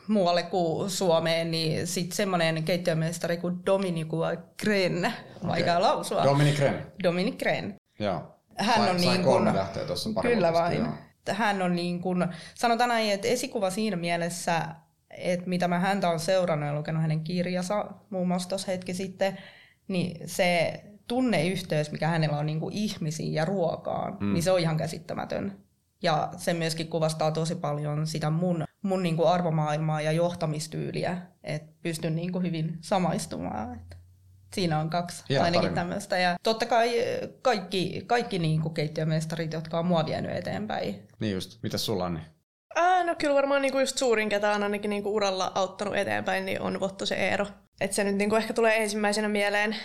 [0.10, 4.18] muualle kuin Suomeen, niin sitten semmoinen keittiömestari kuin Dominiku
[4.60, 5.14] Gren,
[5.47, 5.89] vaikea okay.
[5.89, 6.24] lausua.
[6.24, 6.86] Dominic Gren.
[7.03, 7.76] Dominic Gren.
[7.99, 8.36] Joo.
[8.57, 10.78] Hän sain, on sain niin kuin, lähteä tuossa Kyllä vain.
[10.78, 10.88] Joo.
[11.30, 14.62] Hän on niin kuin, sanotaan näin, että esikuva siinä mielessä,
[15.10, 19.38] että mitä mä häntä on seurannut ja lukenut hänen kirjansa muun muassa tuossa hetki sitten,
[19.88, 24.34] niin se tunneyhteys, mikä hänellä on niin kuin ihmisiin ja ruokaan, mm.
[24.34, 25.68] niin se on ihan käsittämätön.
[26.04, 31.74] Ja se myöskin kuvastaa tosi paljon sitä mun, mun niin kuin arvomaailmaa ja johtamistyyliä, että
[31.82, 33.76] pystyn niin kuin hyvin samaistumaan.
[33.76, 33.97] Että
[34.54, 36.18] siinä on kaksi Hieno ainakin tämmöistä.
[36.18, 36.93] Ja totta kai
[37.41, 41.08] kaikki, kaikki niin kuin keittiömestarit, jotka on mua vienyt eteenpäin.
[41.20, 41.64] Niin just.
[41.64, 42.20] Mitäs sulla on?
[42.76, 46.62] Ää, no kyllä varmaan niinku just suurin, ketä on ainakin niinku uralla auttanut eteenpäin, niin
[46.62, 47.47] on Votto se Eero.
[47.82, 49.76] Et se nyt niinku ehkä tulee ensimmäisenä mieleen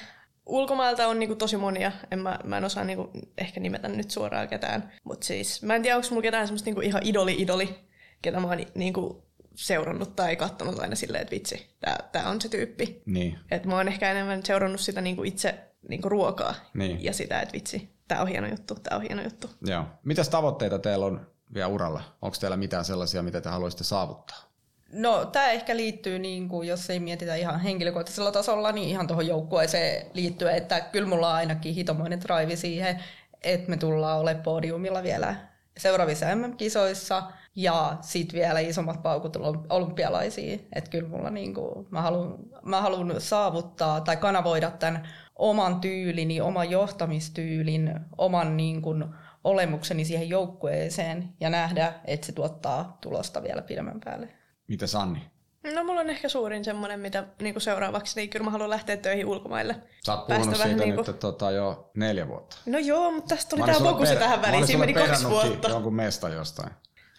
[0.46, 1.92] ulkomailta on niinku tosi monia.
[2.10, 4.92] En mä, mä en osaa niinku ehkä nimetä nyt suoraan ketään.
[5.04, 7.74] Mutta siis mä en tiedä, onko mulla ketään semmoista niinku ihan idoli-idoli,
[8.22, 9.24] ketä mä oon niinku
[9.54, 13.02] seurannut tai katsonut aina silleen, että vitsi, tää, tää on se tyyppi.
[13.06, 13.38] Niin.
[13.50, 15.54] Et mä oon ehkä enemmän seurannut sitä niinku itse
[15.88, 17.04] niinku ruokaa niin.
[17.04, 19.50] ja sitä, että vitsi, tää on hieno juttu, tää on hieno juttu.
[19.66, 19.84] Joo.
[20.04, 22.02] Mitäs tavoitteita teillä on vielä uralla?
[22.22, 24.53] Onko teillä mitään sellaisia, mitä te haluaisitte saavuttaa?
[24.94, 29.26] No tämä ehkä liittyy, niin kuin, jos ei mietitä ihan henkilökohtaisella tasolla, niin ihan tuohon
[29.26, 33.00] joukkueeseen liittyen, että kyllä mulla on ainakin hitomoinen drive siihen,
[33.42, 35.36] että me tullaan ole podiumilla vielä
[35.76, 37.22] seuraavissa MM-kisoissa
[37.56, 39.36] ja sitten vielä isommat paukut
[39.70, 40.68] olympialaisiin.
[40.72, 46.70] Että kyllä mulla niinku, mä haluan mä haluan saavuttaa tai kanavoida tämän oman tyylini, oman
[46.70, 49.04] johtamistyylin, oman niin kuin,
[49.44, 54.43] olemukseni siihen joukkueeseen ja nähdä, että se tuottaa tulosta vielä pidemmän päälle.
[54.68, 55.30] Mitä Sanni?
[55.74, 59.26] No mulla on ehkä suurin semmoinen, mitä niinku seuraavaksi, niin kyllä mä haluan lähteä töihin
[59.26, 59.76] ulkomaille.
[60.06, 61.02] Sä oot puhunut siitä niinku...
[61.02, 62.56] nyt tota, jo neljä vuotta.
[62.66, 64.18] No joo, mutta tästä tuli tää fokusi per...
[64.18, 65.68] tähän väliin, siinä meni kaksi vuotta.
[65.68, 66.70] jonkun mesta jostain.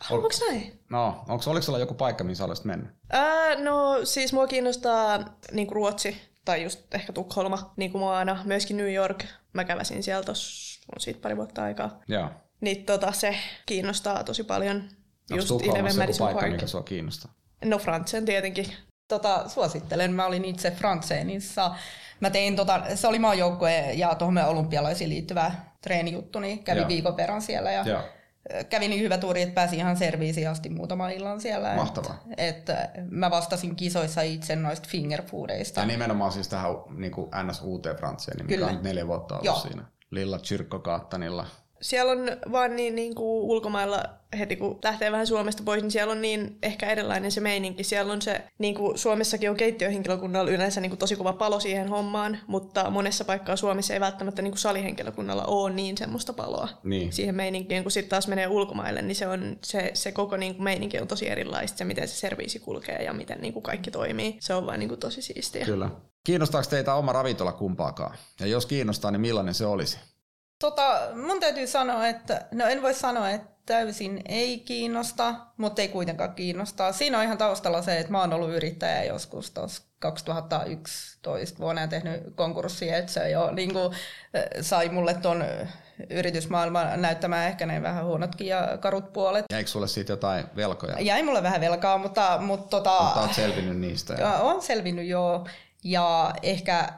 [0.10, 0.80] Onko näin?
[0.90, 2.92] No, onko, oliko sulla joku paikka, missä olisit mennyt?
[3.10, 5.20] Ää, no siis mua kiinnostaa
[5.52, 8.42] niin Ruotsi tai just ehkä Tukholma, niin kuin aina.
[8.44, 9.24] Myöskin New York.
[9.54, 12.00] Mä käväsin siellä tossa, on siitä pari vuotta aikaa.
[12.08, 12.30] Joo.
[12.62, 13.36] Niin tota, se
[13.66, 14.90] kiinnostaa tosi paljon.
[15.32, 16.52] Onko just Tukholmassa joku paikka, Park.
[16.52, 17.34] mikä sua kiinnostaa?
[17.66, 18.74] No Frantsen tietenkin.
[19.08, 20.14] Tota, suosittelen.
[20.14, 21.76] Mä olin itse Frantseenissa.
[22.20, 25.52] Mä tein, tota, se oli maajoukkue ja tuohon olympialaisiin liittyvä
[25.82, 26.88] treenijuttu, niin kävin Joo.
[26.88, 27.72] viikon verran siellä.
[27.72, 28.02] Ja Joo
[28.70, 31.76] kävi niin hyvä tuuri, että pääsin ihan serviisiin asti muutama illan siellä.
[31.76, 32.24] Mahtavaa.
[32.38, 35.80] Että, että mä vastasin kisoissa itse noista fingerfoodeista.
[35.80, 37.12] Ja nimenomaan siis tähän niin
[37.44, 39.60] NSUT Frantseen, niin mikä on neljä vuotta ollut Joo.
[39.60, 39.84] siinä.
[40.12, 41.46] Lilla Tsyrkkokaattanilla
[41.82, 42.20] siellä on
[42.52, 44.04] vaan niin, niin kuin ulkomailla
[44.40, 47.84] heti kun lähtee vähän Suomesta pois, niin siellä on niin ehkä erilainen se meininki.
[47.84, 51.88] Siellä on se, niin kuin Suomessakin on keittiöhenkilökunnalla yleensä niin kuin tosi kova palo siihen
[51.88, 57.14] hommaan, mutta monessa paikkaa Suomessa ei välttämättä niin kuin salihenkilökunnalla ole niin semmoista paloa niin.
[57.14, 57.84] siihen meininkiin.
[57.84, 61.08] Kun sitten taas menee ulkomaille, niin se, on, se, se koko niin kuin meininki on
[61.08, 64.38] tosi erilaista, se miten se serviisi kulkee ja miten niin kuin kaikki toimii.
[64.40, 65.66] Se on vaan niin kuin tosi siistiä.
[65.66, 65.90] Kyllä.
[66.24, 68.18] Kiinnostaako teitä oma ravintola kumpaakaan?
[68.40, 69.98] Ja jos kiinnostaa, niin millainen se olisi?
[70.60, 75.88] Tota, mun täytyy sanoa, että no en voi sanoa, että täysin ei kiinnosta, mutta ei
[75.88, 76.92] kuitenkaan kiinnostaa.
[76.92, 81.88] Siinä on ihan taustalla se, että mä oon ollut yrittäjä joskus tuossa 2011 vuonna ja
[81.88, 83.96] tehnyt konkurssia, että se jo niin kuin,
[84.62, 85.46] sai mulle ton
[86.10, 89.46] yritysmaailman näyttämään ehkä ne vähän huonotkin ja karut puolet.
[89.52, 91.02] Jäikö sulle siitä jotain velkoja?
[91.02, 92.38] Jäi mulle vähän velkaa, mutta...
[92.42, 94.14] Mutta, tota, mutta oot selvinnyt niistä.
[94.14, 94.34] Ja...
[94.34, 95.48] Olen selvinnyt joo.
[95.84, 96.90] Ja ehkä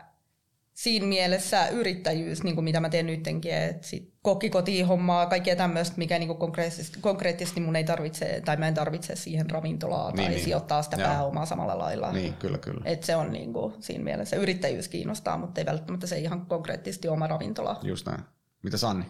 [0.77, 6.19] siinä mielessä yrittäjyys, niin kuin mitä mä teen nyttenkin, että sit kokkikotihommaa, kaikkea tämmöistä, mikä
[6.19, 10.29] niin kuin konkreettisesti, konkreettisesti mun ei tarvitse, tai mä en tarvitse siihen ravintolaa niin, tai
[10.29, 10.43] niin.
[10.43, 11.07] sijoittaa sitä Joo.
[11.07, 12.11] pääomaa samalla lailla.
[12.11, 12.81] Niin, kyllä, kyllä.
[12.85, 17.07] Et se on niin kuin, siinä mielessä, yrittäjyys kiinnostaa, mutta ei välttämättä se ihan konkreettisesti
[17.07, 17.79] oma ravintola.
[17.83, 18.21] Just näin.
[18.63, 19.05] Mitä Sanni?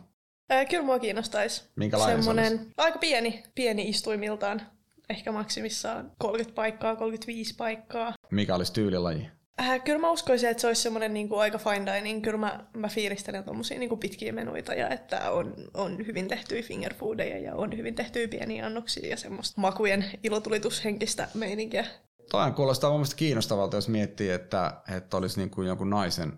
[0.50, 1.64] Ää, kyllä mua kiinnostaisi.
[1.76, 4.62] Minkälainen Semmoinen, se aika pieni, pieni istuimiltaan.
[5.10, 8.14] Ehkä maksimissaan 30 paikkaa, 35 paikkaa.
[8.32, 9.37] Mikä olisi tyylilaji?
[9.62, 12.24] Äh, kyllä mä uskoisin, että se olisi semmoinen niin kuin aika fine dining.
[12.24, 17.38] Kyllä mä, mä fiilistelen tuommoisia niin pitkiä menuita ja että on, on hyvin tehtyjä fingerfoodeja
[17.38, 21.86] ja on hyvin tehtyjä pieniä annoksia ja semmoista makujen ilotulitushenkistä meininkiä.
[22.32, 26.34] Toinen kuulostaa mun mielestä kiinnostavalta, jos miettii, että, että olisi niin kuin jonkun naisen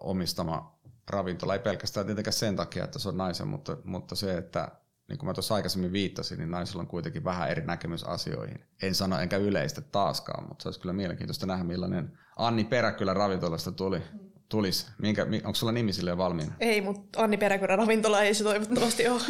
[0.00, 0.78] omistama
[1.10, 1.52] ravintola.
[1.52, 4.68] Ei pelkästään tietenkään sen takia, että se on naisen, mutta, mutta se, että
[5.08, 8.64] niin kuin mä tuossa aikaisemmin viittasin, niin naisilla on kuitenkin vähän eri näkemys asioihin.
[8.82, 13.72] En sano enkä yleistä taaskaan, mutta se olisi kyllä mielenkiintoista nähdä, millainen Anni Peräkylä ravintolasta
[13.72, 14.02] tuli,
[14.48, 14.86] tulisi.
[14.98, 16.54] Minkä, onko sulla nimi sille valmiina?
[16.60, 19.20] Ei, mutta Anni Peräkylä ravintola ei se toivottavasti ole.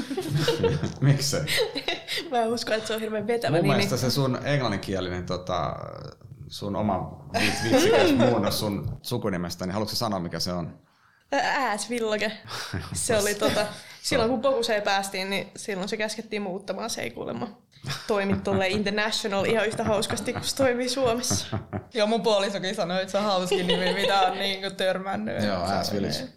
[1.01, 1.37] Miksi
[2.31, 3.75] Mä en usko, että se on hirveän vetävä Mun nimi.
[3.75, 5.77] mielestä se sun englanninkielinen tota,
[6.49, 10.79] sun oma vitsikäs muunnos sun sukunimestä, niin haluatko sanoa mikä se on?
[11.33, 12.33] Ääsvillage.
[12.93, 13.67] Se oli tota,
[14.03, 16.91] silloin kun Pokuseen päästiin, niin silloin se käskettiin muuttamaan.
[16.91, 17.64] Se ei kuulemma
[18.07, 21.59] toimi tuolle international ihan yhtä hauskasti kuin se toimii Suomessa.
[21.95, 25.45] Joo, mun puolisokin sanoi, että se on hauskin nimi, mitä on niin kuin törmännyt.
[25.45, 26.29] Joo, Ääsvillage.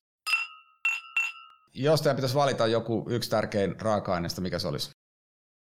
[1.74, 4.92] Jos teidän pitäisi valita joku yksi tärkein raaka-aineesta, mikä se olisi?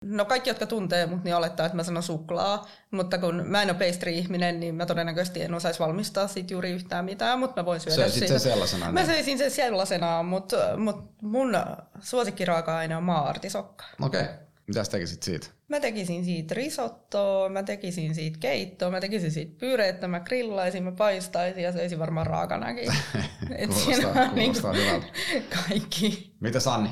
[0.03, 3.69] No kaikki, jotka tuntee mut, niin olettaa, että mä sanon suklaa, mutta kun mä en
[3.69, 7.79] ole pastry-ihminen, niin mä todennäköisesti en osaisi valmistaa siitä juuri yhtään mitään, mutta mä voin
[7.79, 8.27] syödä sitä.
[8.27, 8.91] sen sellaisena?
[8.91, 11.57] Mä söisin sen sellaisenaan, mutta, mutta mun
[11.99, 13.85] suosikkiraaka-aine on maa-artisokka.
[14.01, 14.21] Okei.
[14.21, 14.46] Okay.
[14.67, 15.47] Mitä tekisit siitä?
[15.67, 20.91] Mä tekisin siitä risottoa, mä tekisin siitä keittoa, mä tekisin siitä pyreettä, mä grillaisin, mä
[20.91, 22.85] paistaisin ja söisin varmaan raakanakin.
[23.83, 25.07] kuulostaa, kuulostaa niin hyvältä.
[25.67, 26.35] Kaikki.
[26.39, 26.89] Mitä Sanni?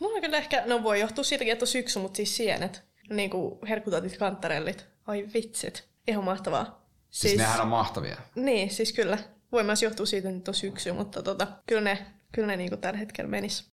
[0.00, 2.84] Mulla on kyllä ehkä, no voi johtua siitäkin, että on syksy, mutta siis sienet.
[3.10, 4.86] Niin kuin herkutatit, kantarellit.
[5.06, 5.88] Ai vitsit.
[6.08, 6.88] Ihan mahtavaa.
[7.10, 8.16] Siis, siis nehän on mahtavia.
[8.34, 9.18] Niin, siis kyllä.
[9.52, 12.80] Voi myös johtua siitä, että on syksy, mutta tota, kyllä ne, kyllä ne niin kuin
[12.80, 13.70] tällä hetkellä menis.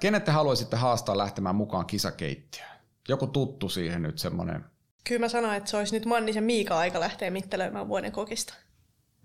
[0.00, 2.70] Kenet te haluaisitte haastaa lähtemään mukaan kisakeittiöön?
[3.08, 4.64] Joku tuttu siihen nyt semmoinen.
[5.08, 8.54] Kyllä mä sanoin, että se olisi nyt Mannisen Miika aika lähteä mittelöimään vuoden kokista.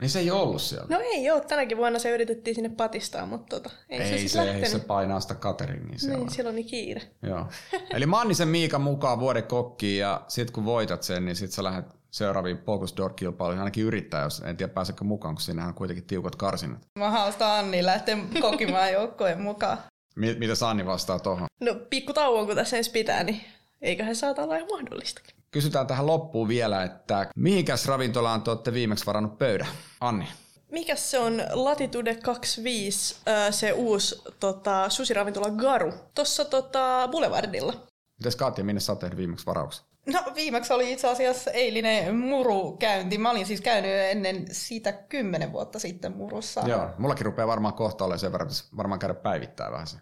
[0.02, 0.86] Niin se ei ollut siellä.
[0.90, 4.34] No ei ole, tänäkin vuonna se yritettiin sinne patistaa, mutta tota, ei, ei se, siis
[4.34, 4.70] se, ei lähtenyt.
[4.70, 6.18] se painaa sitä cateringia siellä.
[6.18, 7.02] niin, silloin oli kiire.
[7.22, 7.46] Joo.
[7.96, 11.86] Eli Mannisen Miika mukaan vuoden kokkiin ja sit kun voitat sen, niin sit sä lähdet
[12.12, 16.36] seuraaviin Focus Door-kilpailuihin ainakin yrittää, jos en tiedä pääsekö mukaan, kun siinähän on kuitenkin tiukat
[16.36, 16.82] karsinnat.
[17.00, 19.78] Mä haastan Anni lähteä kokimaan joukkojen mukaan.
[20.16, 21.48] Mi- mitä Sanni vastaa tuohon?
[21.60, 23.42] No pikku tauon, kun tässä ensi pitää, niin
[23.82, 25.36] eiköhän saata olla ihan mahdollistakin.
[25.52, 29.68] Kysytään tähän loppuun vielä, että mihinkäs ravintolaan te olette viimeksi varannut pöydän?
[30.02, 30.28] Anni.
[30.72, 37.74] Mikäs se on Latitude 25, ää, se uusi tota, susiravintola Garu, tuossa tota, Boulevardilla.
[38.20, 39.86] Mites Katja, minne sä oot tehnyt viimeksi varauksen?
[40.06, 43.18] No viimeksi oli itse asiassa eilinen murukäynti.
[43.18, 46.62] Mä olin siis käynyt ennen siitä kymmenen vuotta sitten murussa.
[46.66, 49.98] Joo, mullakin rupeaa varmaan kohta olemaan sen verran, varmaan käydä päivittää vähän se.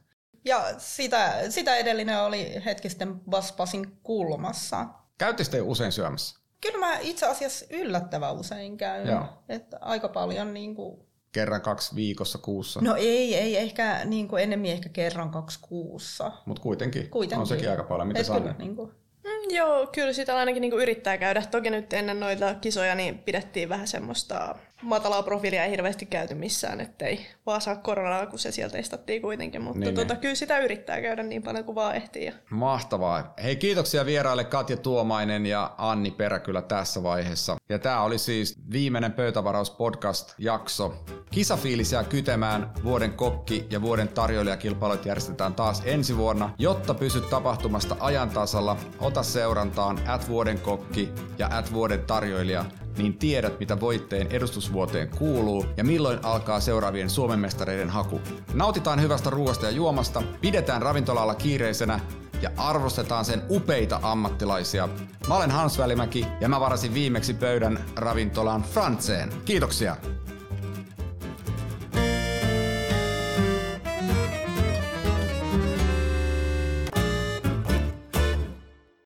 [0.45, 4.85] Ja sitä, sitä edellinen oli hetki sitten Baspasin kulmassa.
[5.17, 6.39] Käytte te usein syömässä?
[6.61, 9.07] Kyllä mä itse asiassa yllättävän usein käyn.
[9.07, 9.25] Joo.
[9.49, 10.99] Että aika paljon niin kuin...
[11.31, 16.31] Kerran kaksi viikossa kuussa, No ei, ei ehkä niin kuin enemmän ehkä kerran kaksi kuussa.
[16.45, 17.09] mutta kuitenkin.
[17.09, 17.39] Kuitenkin.
[17.39, 18.07] On sekin aika paljon.
[18.07, 18.91] Mitä kyllä, niin kuin...
[19.23, 21.43] Mm, joo, kyllä sitä ainakin niinku yrittää käydä.
[21.51, 26.81] Toki nyt ennen noita kisoja niin pidettiin vähän semmoista matalaa profiilia, ei hirveästi käyty missään,
[26.81, 29.61] ettei vaan saa koronaa, kun se sieltä testattiin kuitenkin.
[29.61, 32.25] Mutta Niin, niin, tota, kyllä sitä yrittää käydä niin paljon kuin vaan ehtii.
[32.25, 33.33] Ja Mahtavaa.
[33.43, 37.57] Hei, kiitoksia vieraille Katja Tuomainen ja Anni Peräkylä tässä vaiheessa.
[37.69, 40.93] Ja tämä oli siis viimeinen Pöytävaraus podcast-jakso.
[41.31, 46.53] Kisafiilisiä kytemään vuoden kokki ja vuoden tarjoilijakilpailut järjestetään taas ensi vuonna.
[46.57, 52.65] Jotta pysyt tapahtumasta ajan tasalla, ota seurantaan at vuoden kokki ja at vuoden tarjoilija
[52.97, 58.21] niin tiedät, mitä voitteen edustusvuoteen kuuluu ja milloin alkaa seuraavien Suomen mestareiden haku.
[58.53, 61.99] Nautitaan hyvästä ruoasta ja juomasta, pidetään ravintolalla kiireisenä
[62.41, 64.89] ja arvostetaan sen upeita ammattilaisia.
[65.27, 69.29] Mä olen Hans Välimäki ja mä varasin viimeksi pöydän ravintolaan Frantseen.
[69.45, 69.95] Kiitoksia!